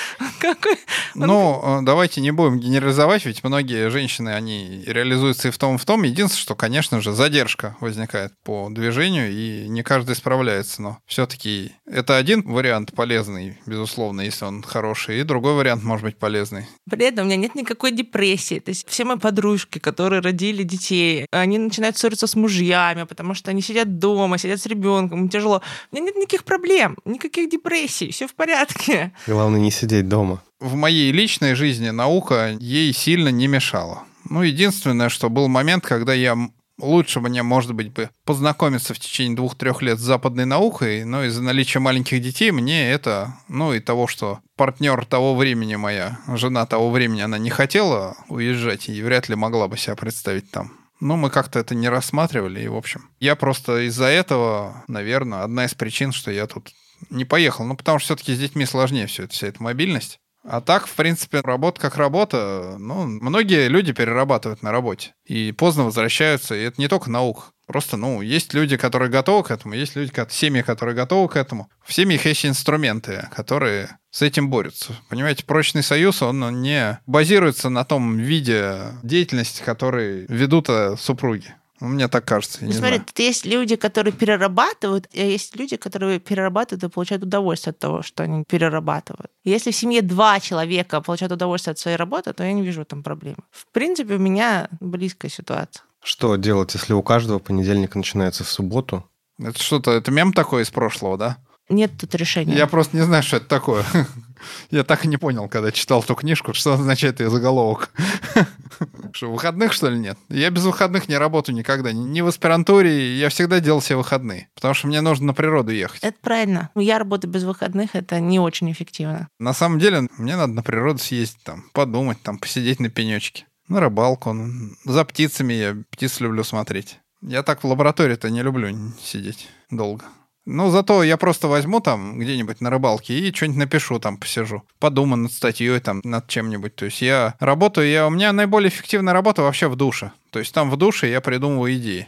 Какой? 0.39 0.77
Ну, 1.15 1.62
э, 1.63 1.79
давайте 1.84 2.21
не 2.21 2.31
будем 2.31 2.60
генерализовать, 2.60 3.25
ведь 3.25 3.43
многие 3.43 3.89
женщины, 3.89 4.29
они 4.29 4.84
реализуются 4.86 5.47
и 5.47 5.51
в 5.51 5.58
том, 5.58 5.75
и 5.75 5.77
в 5.77 5.86
том. 5.86 6.03
Единственное, 6.03 6.41
что, 6.41 6.55
конечно 6.55 7.01
же, 7.01 7.13
задержка 7.13 7.75
возникает 7.79 8.34
по 8.43 8.69
движению, 8.69 9.31
и 9.31 9.67
не 9.67 9.84
каждый 9.84 10.15
справляется. 10.15 10.81
Но 10.81 10.97
все-таки 11.05 11.71
это 11.86 12.17
один 12.17 12.41
вариант 12.41 12.93
полезный, 12.93 13.58
безусловно, 13.65 14.21
если 14.21 14.45
он 14.45 14.63
хороший, 14.63 15.21
и 15.21 15.23
другой 15.23 15.53
вариант 15.53 15.84
может 15.84 16.03
быть 16.03 16.17
полезный. 16.17 16.65
При 16.89 17.05
этом 17.05 17.25
у 17.25 17.27
меня 17.27 17.38
нет 17.38 17.55
никакой 17.55 17.91
депрессии. 17.91 18.60
То 18.60 18.69
есть 18.69 18.88
все 18.88 19.05
мои 19.05 19.17
подружки, 19.17 19.79
которые 19.79 20.21
родили 20.21 20.63
детей, 20.63 21.27
они 21.31 21.58
начинают 21.58 21.97
ссориться 21.97 22.27
с 22.27 22.36
мужьями, 22.36 23.03
потому 23.03 23.34
что 23.34 23.51
они 23.51 23.62
сидят 23.62 23.99
дома, 23.99 24.38
сидят 24.38 24.60
с 24.60 24.65
ребенком, 24.65 25.21
им 25.21 25.29
тяжело. 25.29 25.62
У 25.91 25.95
меня 25.95 26.08
нет 26.08 26.15
никаких 26.15 26.43
проблем, 26.43 26.97
никаких 27.05 27.49
депрессий, 27.49 28.12
все 28.12 28.27
в 28.27 28.36
порядке. 28.36 29.13
Главное 29.27 29.60
не 29.60 29.71
сидеть 29.71 29.85
дома. 29.86 30.41
В 30.60 30.76
моей 30.76 31.12
личной 31.12 31.56
жизни 31.56 31.89
наука 31.89 32.56
ей 32.60 32.93
сильно 32.93 33.30
не 33.30 33.48
мешала. 33.48 34.04
Ну, 34.30 34.41
единственное, 34.41 35.10
что 35.10 35.30
был 35.30 35.48
момент, 35.48 35.86
когда 35.86 36.13
я 36.13 36.36
лучше 36.80 37.21
мне, 37.21 37.43
может 37.43 37.74
быть, 37.74 37.91
бы 37.91 38.10
познакомиться 38.26 38.93
в 38.93 39.00
течение 39.00 39.36
двух-трех 39.36 39.82
лет 39.82 40.00
с 40.00 40.04
западной 40.04 40.45
наукой, 40.45 41.06
но 41.06 41.24
из-за 41.26 41.41
наличия 41.41 41.80
маленьких 41.80 42.21
детей 42.21 42.52
мне 42.52 42.89
это, 42.89 43.36
ну 43.48 43.74
и 43.74 43.80
того, 43.80 44.08
что 44.08 44.39
партнер 44.58 45.06
того 45.06 45.36
времени 45.36 45.76
моя, 45.76 46.19
жена 46.28 46.65
того 46.65 46.89
времени, 46.91 47.21
она 47.21 47.38
не 47.38 47.50
хотела 47.50 48.17
уезжать 48.28 48.89
и 48.89 49.02
вряд 49.02 49.30
ли 49.30 49.36
могла 49.36 49.67
бы 49.67 49.78
себя 49.78 49.95
представить 49.95 50.52
там. 50.52 50.74
Ну, 51.02 51.17
мы 51.17 51.30
как-то 51.30 51.60
это 51.60 51.76
не 51.76 51.89
рассматривали, 51.89 52.62
и, 52.62 52.67
в 52.69 52.76
общем, 52.76 53.10
я 53.19 53.36
просто 53.36 53.86
из-за 53.88 54.06
этого, 54.06 54.84
наверное, 54.88 55.43
одна 55.43 55.65
из 55.65 55.74
причин, 55.74 56.13
что 56.13 56.32
я 56.32 56.48
тут 56.48 56.71
не 57.10 57.26
поехал. 57.26 57.65
Ну, 57.65 57.76
потому 57.76 58.00
что 58.00 58.15
все-таки 58.15 58.36
с 58.36 58.39
детьми 58.39 58.65
сложнее 58.65 59.08
все 59.08 59.24
это, 59.24 59.34
вся 59.34 59.48
эта 59.48 59.62
мобильность. 59.62 60.20
А 60.48 60.62
так, 60.62 60.86
в 60.88 60.94
принципе, 60.94 61.41
работа 61.41 61.82
как 61.82 61.98
работа. 61.98 62.76
Ну, 62.78 63.06
многие 63.06 63.68
люди 63.68 63.94
перерабатывают 63.94 64.62
на 64.62 64.72
работе. 64.72 65.13
И 65.26 65.52
поздно 65.52 65.86
возвращаются. 65.86 66.54
И 66.54 66.62
это 66.62 66.80
не 66.80 66.88
только 66.88 67.10
наука. 67.10 67.46
Просто, 67.65 67.98
ну, 67.98 68.22
есть 68.22 68.54
люди, 68.54 68.78
которые 68.78 69.10
готовы 69.10 69.44
к 69.44 69.50
этому, 69.52 69.74
есть 69.74 69.96
люди, 69.96 70.12
семьи, 70.30 70.62
которые 70.62 70.96
готовы 70.96 71.28
к 71.30 71.36
этому. 71.36 71.68
В 71.84 71.94
семьях 71.94 72.26
есть 72.26 72.46
инструменты, 72.46 73.28
которые 73.36 73.98
с 74.12 74.22
этим 74.22 74.52
борются. 74.52 74.96
Понимаете, 75.10 75.46
прочный 75.46 75.82
союз, 75.82 76.22
он 76.22 76.62
не 76.62 77.00
базируется 77.08 77.70
на 77.70 77.84
том 77.84 78.18
виде 78.18 78.94
деятельности, 79.02 79.63
который 79.63 80.28
ведут 80.28 80.70
э, 80.70 80.96
супруги. 80.98 81.56
Мне 81.86 82.08
так 82.08 82.26
кажется. 82.26 82.60
Ну, 82.62 82.71
смотри, 82.71 83.00
тут 83.00 83.17
есть 83.19 83.45
люди, 83.45 83.76
которые 83.76 84.13
перерабатывают, 84.13 85.08
а 85.13 85.17
есть 85.17 85.56
люди, 85.56 85.78
которые 85.78 86.19
перерабатывают 86.19 86.84
и 86.84 86.89
получают 86.89 87.24
удовольствие 87.24 87.71
от 87.71 87.80
того, 87.80 88.02
что 88.02 88.24
они 88.24 88.43
перерабатывают. 88.43 89.32
Если 89.43 89.71
в 89.71 89.76
семье 89.76 90.02
два 90.02 90.39
человека 90.39 91.02
получают 91.02 91.32
удовольствие 91.32 91.74
от 91.74 91.80
своей 91.80 91.98
работы, 91.98 92.34
то 92.34 92.43
я 92.43 92.54
не 92.54 92.62
вижу 92.62 92.86
там 92.86 93.04
проблем. 93.04 93.38
В 93.52 93.67
принципе, 93.71 94.15
у 94.15 94.19
меня 94.19 94.67
близкая 94.80 95.32
ситуация. 95.32 95.84
Что 96.04 96.36
делать, 96.36 96.74
если 96.76 96.93
у 96.93 97.02
каждого 97.02 97.39
понедельник 97.39 97.95
начинается 97.95 98.43
в 98.43 98.50
субботу? 98.50 99.10
Это 99.39 99.62
что-то, 99.62 99.91
это 99.91 100.12
мем 100.12 100.34
такой 100.34 100.63
из 100.63 100.69
прошлого, 100.69 101.17
да? 101.17 101.38
Нет 101.67 101.91
тут 102.00 102.13
решения. 102.13 102.56
Я 102.56 102.67
просто 102.67 102.95
не 102.95 103.04
знаю, 103.04 103.24
что 103.24 103.38
это 103.38 103.48
такое. 103.48 103.84
Я 104.69 104.84
так 104.84 105.04
и 105.06 105.08
не 105.08 105.17
понял, 105.17 105.50
когда 105.50 105.71
читал 105.71 106.04
ту 106.04 106.13
книжку, 106.13 106.54
что 106.54 106.74
означает 106.74 107.19
ее 107.19 107.30
заголовок. 107.30 107.89
Что, 109.15 109.32
выходных, 109.32 109.71
что 109.71 109.88
ли, 109.88 109.97
нет? 109.97 110.17
Я 110.28 110.49
без 110.49 110.65
выходных 110.65 111.08
не 111.08 111.17
работаю 111.17 111.56
никогда. 111.56 111.93
Ни 111.93 112.19
в 112.19 112.28
аспирантуре, 112.28 113.17
я 113.17 113.30
всегда 113.30 113.62
делал 113.62 113.82
себе 113.82 113.95
выходные, 113.95 114.49
потому 114.56 114.73
что 114.73 114.88
мне 114.88 114.99
нужно 114.99 115.28
на 115.28 115.34
природу 115.34 115.71
ехать. 115.71 116.04
Это 116.04 116.17
правильно. 116.19 116.69
Я 116.75 116.99
работаю 116.99 117.32
без 117.32 117.45
выходных, 117.45 117.95
это 117.95 118.19
не 118.19 118.41
очень 118.41 118.69
эффективно. 118.69 119.30
На 119.39 119.54
самом 119.54 119.80
деле, 119.80 120.10
мне 120.17 120.36
надо 120.36 120.51
на 120.51 120.63
природу 120.63 120.99
съездить, 120.99 121.41
там, 121.43 121.63
подумать, 121.71 122.21
там, 122.23 122.38
посидеть 122.38 122.82
на 122.82 122.89
пенечке. 122.89 123.45
На 123.69 123.80
рыбалку. 123.80 124.36
За 124.84 125.06
птицами 125.06 125.54
я 125.54 125.78
птиц 125.91 126.19
люблю 126.19 126.43
смотреть. 126.43 126.99
Я 127.21 127.41
так 127.41 127.63
в 127.63 127.67
лаборатории-то 127.67 128.30
не 128.30 128.43
люблю 128.43 128.75
сидеть 129.01 129.47
долго. 129.71 130.04
Ну, 130.47 130.69
зато 130.69 131.03
я 131.03 131.17
просто 131.17 131.47
возьму 131.47 131.79
там 131.79 132.19
где-нибудь 132.19 132.62
на 132.62 132.69
рыбалке 132.69 133.17
и 133.17 133.34
что-нибудь 133.34 133.58
напишу, 133.58 133.99
там 133.99 134.17
посижу. 134.17 134.62
Подумаю 134.79 135.23
над 135.23 135.31
статьей, 135.31 135.79
там, 135.79 136.01
над 136.03 136.27
чем-нибудь. 136.27 136.75
То 136.75 136.86
есть 136.86 137.01
я 137.01 137.34
работаю, 137.39 137.89
я, 137.89 138.05
у 138.05 138.12
меня 138.12 138.31
наиболее 138.31 138.69
эффективная 138.69 139.13
работа 139.13 139.41
вообще 139.41 139.67
в 139.67 139.75
душе. 139.75 140.12
То 140.29 140.38
есть 140.38 140.53
там 140.53 140.69
в 140.69 140.77
душе 140.77 141.10
я 141.10 141.19
придумываю 141.19 141.73
идеи. 141.75 142.08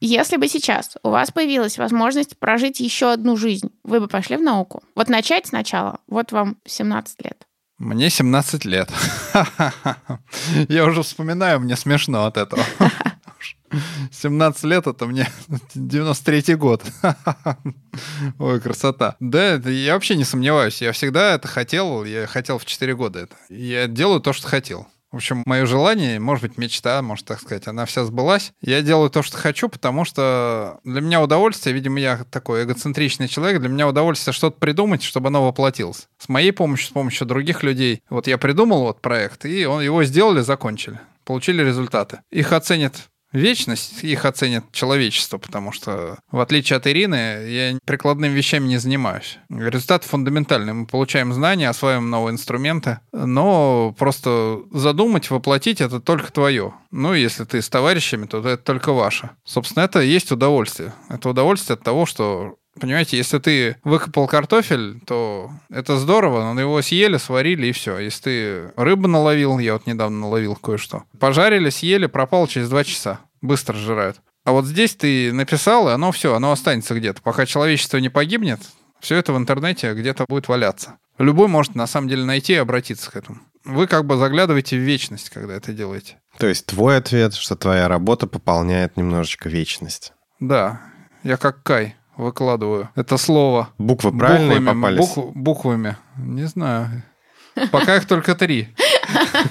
Если 0.00 0.38
бы 0.38 0.48
сейчас 0.48 0.96
у 1.02 1.10
вас 1.10 1.30
появилась 1.30 1.76
возможность 1.76 2.38
прожить 2.38 2.80
еще 2.80 3.12
одну 3.12 3.36
жизнь, 3.36 3.70
вы 3.84 4.00
бы 4.00 4.08
пошли 4.08 4.36
в 4.36 4.42
науку? 4.42 4.82
Вот 4.94 5.10
начать 5.10 5.46
сначала. 5.46 6.00
Вот 6.06 6.32
вам 6.32 6.56
17 6.64 7.22
лет. 7.22 7.46
Мне 7.76 8.08
17 8.08 8.64
лет. 8.64 8.88
Я 10.68 10.86
уже 10.86 11.02
вспоминаю, 11.02 11.60
мне 11.60 11.76
смешно 11.76 12.24
от 12.24 12.38
этого. 12.38 12.62
17 14.12 14.64
лет 14.64 14.86
это 14.86 15.06
мне 15.06 15.28
93-й 15.74 16.54
год. 16.54 16.82
Ой, 18.38 18.60
красота. 18.60 19.16
Да, 19.20 19.54
я 19.54 19.94
вообще 19.94 20.16
не 20.16 20.24
сомневаюсь. 20.24 20.82
Я 20.82 20.92
всегда 20.92 21.34
это 21.34 21.48
хотел. 21.48 22.04
Я 22.04 22.26
хотел 22.26 22.58
в 22.58 22.64
4 22.64 22.94
года 22.94 23.20
это. 23.20 23.34
Я 23.48 23.86
делаю 23.86 24.20
то, 24.20 24.32
что 24.32 24.48
хотел. 24.48 24.86
В 25.14 25.16
общем, 25.16 25.44
мое 25.46 25.64
желание, 25.64 26.18
может 26.18 26.42
быть, 26.42 26.58
мечта, 26.58 27.00
может 27.00 27.24
так 27.24 27.40
сказать, 27.40 27.68
она 27.68 27.84
вся 27.86 28.04
сбылась. 28.04 28.52
Я 28.60 28.82
делаю 28.82 29.10
то, 29.10 29.22
что 29.22 29.36
хочу, 29.36 29.68
потому 29.68 30.04
что 30.04 30.80
для 30.82 31.00
меня 31.00 31.22
удовольствие, 31.22 31.72
видимо, 31.72 32.00
я 32.00 32.24
такой 32.32 32.64
эгоцентричный 32.64 33.28
человек, 33.28 33.60
для 33.60 33.68
меня 33.68 33.86
удовольствие 33.86 34.34
что-то 34.34 34.58
придумать, 34.58 35.04
чтобы 35.04 35.28
оно 35.28 35.46
воплотилось. 35.46 36.08
С 36.18 36.28
моей 36.28 36.50
помощью, 36.50 36.88
с 36.88 36.90
помощью 36.90 37.28
других 37.28 37.62
людей. 37.62 38.02
Вот 38.10 38.26
я 38.26 38.38
придумал 38.38 38.80
вот 38.80 39.00
проект, 39.00 39.44
и 39.46 39.64
он, 39.66 39.82
его 39.82 40.02
сделали, 40.02 40.40
закончили. 40.40 40.98
Получили 41.24 41.62
результаты. 41.62 42.18
Их 42.32 42.52
оценят 42.52 43.08
вечность, 43.34 44.02
их 44.02 44.24
оценит 44.24 44.64
человечество, 44.72 45.38
потому 45.38 45.72
что, 45.72 46.18
в 46.30 46.40
отличие 46.40 46.76
от 46.76 46.86
Ирины, 46.86 47.46
я 47.48 47.78
прикладными 47.84 48.32
вещами 48.32 48.68
не 48.68 48.78
занимаюсь. 48.78 49.38
Результат 49.50 50.04
фундаментальный. 50.04 50.72
Мы 50.72 50.86
получаем 50.86 51.32
знания, 51.32 51.68
осваиваем 51.68 52.08
новые 52.08 52.32
инструменты, 52.32 53.00
но 53.12 53.94
просто 53.98 54.62
задумать, 54.72 55.30
воплотить— 55.30 55.80
это 55.82 56.00
только 56.00 56.32
твое. 56.32 56.74
Ну, 56.90 57.12
если 57.14 57.44
ты 57.44 57.60
с 57.60 57.68
товарищами, 57.68 58.26
то 58.26 58.38
это 58.38 58.56
только 58.56 58.92
ваше. 58.92 59.30
Собственно, 59.44 59.84
это 59.84 60.00
и 60.00 60.08
есть 60.08 60.30
удовольствие. 60.30 60.94
Это 61.08 61.28
удовольствие 61.28 61.74
от 61.74 61.82
того, 61.82 62.06
что 62.06 62.56
Понимаете, 62.80 63.16
если 63.16 63.38
ты 63.38 63.76
выкопал 63.84 64.26
картофель, 64.26 65.00
то 65.06 65.50
это 65.70 65.96
здорово, 65.96 66.52
но 66.52 66.60
его 66.60 66.82
съели, 66.82 67.18
сварили 67.18 67.68
и 67.68 67.72
все. 67.72 67.98
Если 67.98 68.22
ты 68.22 68.72
рыбу 68.76 69.06
наловил, 69.06 69.58
я 69.58 69.74
вот 69.74 69.86
недавно 69.86 70.18
наловил 70.18 70.56
кое-что, 70.56 71.04
пожарили, 71.20 71.70
съели, 71.70 72.06
пропал 72.06 72.46
через 72.46 72.68
два 72.68 72.84
часа. 72.84 73.20
Быстро 73.40 73.74
сжирают. 73.76 74.20
А 74.44 74.52
вот 74.52 74.66
здесь 74.66 74.94
ты 74.94 75.32
написал, 75.32 75.88
и 75.88 75.92
оно 75.92 76.12
все, 76.12 76.34
оно 76.34 76.52
останется 76.52 76.94
где-то. 76.94 77.22
Пока 77.22 77.46
человечество 77.46 77.98
не 77.98 78.08
погибнет, 78.08 78.60
все 79.00 79.16
это 79.16 79.32
в 79.32 79.38
интернете 79.38 79.94
где-то 79.94 80.24
будет 80.28 80.48
валяться. 80.48 80.96
Любой 81.18 81.48
может 81.48 81.74
на 81.74 81.86
самом 81.86 82.08
деле 82.08 82.24
найти 82.24 82.54
и 82.54 82.56
обратиться 82.56 83.10
к 83.10 83.16
этому. 83.16 83.38
Вы 83.64 83.86
как 83.86 84.04
бы 84.04 84.16
заглядываете 84.16 84.76
в 84.76 84.80
вечность, 84.80 85.30
когда 85.30 85.54
это 85.54 85.72
делаете. 85.72 86.18
То 86.38 86.46
есть 86.46 86.66
твой 86.66 86.98
ответ, 86.98 87.34
что 87.34 87.56
твоя 87.56 87.88
работа 87.88 88.26
пополняет 88.26 88.96
немножечко 88.96 89.48
вечность. 89.48 90.12
Да, 90.40 90.80
я 91.22 91.36
как 91.36 91.62
Кай 91.62 91.96
выкладываю 92.16 92.90
это 92.94 93.16
слово. 93.16 93.68
Буквы 93.78 94.16
правильные 94.16 94.58
буквами, 94.60 94.80
попались? 94.80 94.98
Букв, 95.14 95.36
буквами. 95.36 95.96
Не 96.16 96.44
знаю. 96.44 97.02
Пока 97.70 97.96
их 97.96 98.06
только 98.06 98.34
три. 98.34 98.74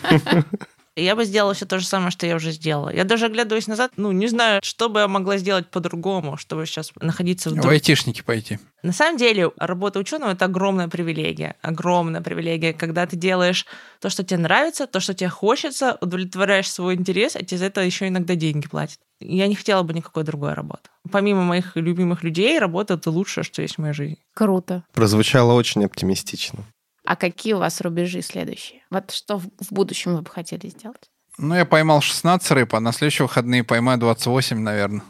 Я 0.95 1.15
бы 1.15 1.25
сделала 1.25 1.53
все 1.53 1.65
то 1.65 1.79
же 1.79 1.85
самое, 1.85 2.11
что 2.11 2.27
я 2.27 2.35
уже 2.35 2.51
сделала. 2.51 2.89
Я 2.89 3.03
даже 3.03 3.25
оглядываясь 3.25 3.67
назад, 3.67 3.93
ну, 3.97 4.11
не 4.11 4.27
знаю, 4.27 4.61
что 4.63 4.89
бы 4.89 4.99
я 4.99 5.07
могла 5.07 5.37
сделать 5.37 5.67
по-другому, 5.69 6.37
чтобы 6.37 6.65
сейчас 6.67 6.91
находиться 7.01 7.49
в... 7.49 7.55
В 7.55 7.67
айтишники 7.67 8.21
пойти. 8.21 8.59
На 8.83 8.93
самом 8.93 9.17
деле, 9.17 9.51
работа 9.57 9.97
ученого— 9.97 10.31
это 10.33 10.45
огромная 10.45 10.87
привилегия. 10.87 11.55
Огромная 11.61 12.21
привилегия, 12.21 12.73
когда 12.73 13.07
ты 13.07 13.15
делаешь 13.15 13.65
то, 14.01 14.09
что 14.09 14.23
тебе 14.23 14.39
нравится, 14.39 14.85
то, 14.85 14.99
что 14.99 15.15
тебе 15.15 15.29
хочется, 15.29 15.97
удовлетворяешь 15.99 16.71
свой 16.71 16.95
интерес, 16.95 17.35
а 17.35 17.43
тебе 17.43 17.57
за 17.57 17.65
это 17.65 17.81
еще 17.81 18.07
иногда 18.07 18.35
деньги 18.35 18.67
платят. 18.67 18.99
Я 19.19 19.47
не 19.47 19.55
хотела 19.55 19.81
бы 19.83 19.93
никакой 19.93 20.23
другой 20.23 20.53
работы. 20.53 20.89
Помимо 21.11 21.43
моих 21.43 21.75
любимых 21.75 22.23
людей, 22.23 22.59
работа— 22.59 22.93
это 22.95 23.09
лучшее, 23.09 23.43
что 23.43 23.61
есть 23.61 23.75
в 23.75 23.77
моей 23.79 23.93
жизни. 23.93 24.17
Круто. 24.33 24.83
Прозвучало 24.93 25.53
очень 25.53 25.85
оптимистично. 25.85 26.65
А 27.05 27.15
какие 27.15 27.53
у 27.53 27.59
вас 27.59 27.81
рубежи 27.81 28.21
следующие? 28.21 28.81
Вот 28.89 29.11
что 29.11 29.39
в 29.39 29.71
будущем 29.71 30.15
вы 30.15 30.21
бы 30.21 30.29
хотели 30.29 30.67
сделать? 30.67 31.09
Ну, 31.37 31.55
я 31.55 31.65
поймал 31.65 32.01
16 32.01 32.51
рыб, 32.51 32.75
а 32.75 32.79
на 32.79 32.91
следующие 32.91 33.25
выходные 33.25 33.63
поймаю 33.63 33.97
28, 33.99 34.59
наверное. 34.59 35.03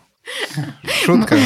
Шутка. 0.83 1.37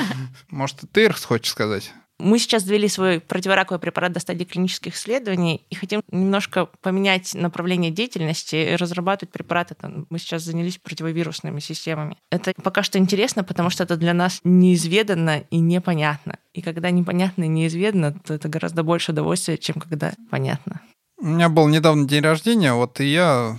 Может, 0.50 0.80
ты 0.92 1.10
хочешь 1.10 1.50
сказать? 1.50 1.92
Мы 2.18 2.38
сейчас 2.38 2.64
довели 2.64 2.88
свой 2.88 3.20
противораковый 3.20 3.78
препарат 3.78 4.12
до 4.12 4.20
стадии 4.20 4.44
клинических 4.44 4.94
исследований 4.94 5.66
и 5.68 5.74
хотим 5.74 6.02
немножко 6.10 6.66
поменять 6.80 7.34
направление 7.34 7.90
деятельности 7.90 8.56
и 8.56 8.76
разрабатывать 8.76 9.32
препараты. 9.32 9.76
Мы 10.08 10.18
сейчас 10.18 10.42
занялись 10.42 10.78
противовирусными 10.78 11.60
системами. 11.60 12.16
Это 12.30 12.52
пока 12.62 12.82
что 12.82 12.98
интересно, 12.98 13.44
потому 13.44 13.68
что 13.70 13.84
это 13.84 13.96
для 13.96 14.14
нас 14.14 14.40
неизведанно 14.44 15.40
и 15.50 15.58
непонятно. 15.58 16.38
И 16.54 16.62
когда 16.62 16.90
непонятно 16.90 17.44
и 17.44 17.48
неизвестно, 17.48 18.12
то 18.12 18.32
это 18.32 18.48
гораздо 18.48 18.82
больше 18.82 19.12
удовольствия, 19.12 19.58
чем 19.58 19.76
когда 19.76 20.14
понятно. 20.30 20.80
У 21.18 21.26
меня 21.26 21.48
был 21.48 21.68
недавно 21.68 22.08
день 22.08 22.22
рождения, 22.22 22.72
вот 22.72 23.00
и 23.00 23.06
я 23.06 23.58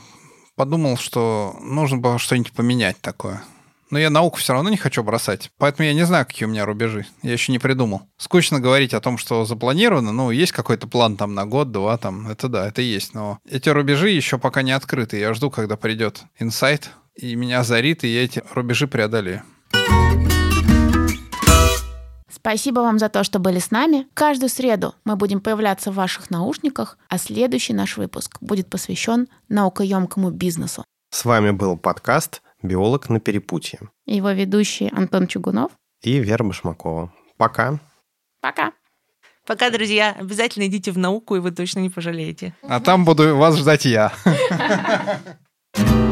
подумал, 0.55 0.97
что 0.97 1.55
нужно 1.61 1.97
было 1.97 2.17
что-нибудь 2.17 2.53
поменять 2.53 2.99
такое. 3.01 3.43
Но 3.89 3.97
я 3.97 4.09
науку 4.09 4.37
все 4.37 4.53
равно 4.53 4.69
не 4.69 4.77
хочу 4.77 5.01
бросать. 5.01 5.49
Поэтому 5.57 5.87
я 5.87 5.93
не 5.93 6.05
знаю, 6.05 6.25
какие 6.25 6.45
у 6.45 6.49
меня 6.49 6.65
рубежи. 6.65 7.05
Я 7.23 7.33
еще 7.33 7.51
не 7.51 7.59
придумал. 7.59 8.01
Скучно 8.17 8.59
говорить 8.59 8.93
о 8.93 8.99
том, 8.99 9.17
что 9.17 9.45
запланировано. 9.45 10.11
Ну, 10.11 10.31
есть 10.31 10.51
какой-то 10.51 10.87
план 10.87 11.15
там 11.15 11.33
на 11.33 11.45
год, 11.45 11.71
два 11.71 11.97
там. 11.97 12.27
Это 12.27 12.49
да, 12.49 12.67
это 12.67 12.81
есть. 12.81 13.13
Но 13.13 13.39
эти 13.49 13.69
рубежи 13.69 14.09
еще 14.09 14.37
пока 14.37 14.61
не 14.61 14.73
открыты. 14.73 15.17
Я 15.17 15.33
жду, 15.33 15.49
когда 15.49 15.77
придет 15.77 16.23
инсайт, 16.37 16.91
и 17.15 17.35
меня 17.35 17.61
озарит, 17.61 18.03
и 18.03 18.07
я 18.09 18.25
эти 18.25 18.43
рубежи 18.53 18.87
преодолею. 18.87 19.43
Спасибо 22.29 22.79
вам 22.81 22.99
за 22.99 23.09
то, 23.09 23.23
что 23.23 23.39
были 23.39 23.59
с 23.59 23.71
нами. 23.71 24.07
Каждую 24.13 24.49
среду 24.49 24.95
мы 25.05 25.15
будем 25.15 25.41
появляться 25.41 25.91
в 25.91 25.95
ваших 25.95 26.29
наушниках, 26.29 26.97
а 27.09 27.17
следующий 27.17 27.73
наш 27.73 27.97
выпуск 27.97 28.37
будет 28.41 28.69
посвящен 28.69 29.27
наукоемкому 29.49 30.29
бизнесу. 30.31 30.83
С 31.09 31.25
вами 31.25 31.51
был 31.51 31.77
подкаст 31.77 32.41
«Биолог 32.67 33.09
на 33.09 33.19
перепутье» 33.19 33.79
Его 34.05 34.31
ведущий 34.31 34.89
Антон 34.91 35.27
Чугунов. 35.27 35.71
и 36.03 36.19
Вера 36.19 36.43
Башмакова. 36.43 37.11
Пока. 37.37 37.79
Пока. 38.41 38.71
Пока, 39.45 39.69
друзья, 39.69 40.15
обязательно 40.19 40.67
идите 40.67 40.91
в 40.91 40.97
науку, 40.97 41.35
и 41.35 41.39
вы 41.39 41.51
точно 41.51 41.79
не 41.79 41.89
пожалеете. 41.89 42.53
А 42.63 42.79
там 42.79 43.05
буду 43.05 43.35
вас 43.37 43.57
ждать 43.57 43.85
я. 43.85 44.11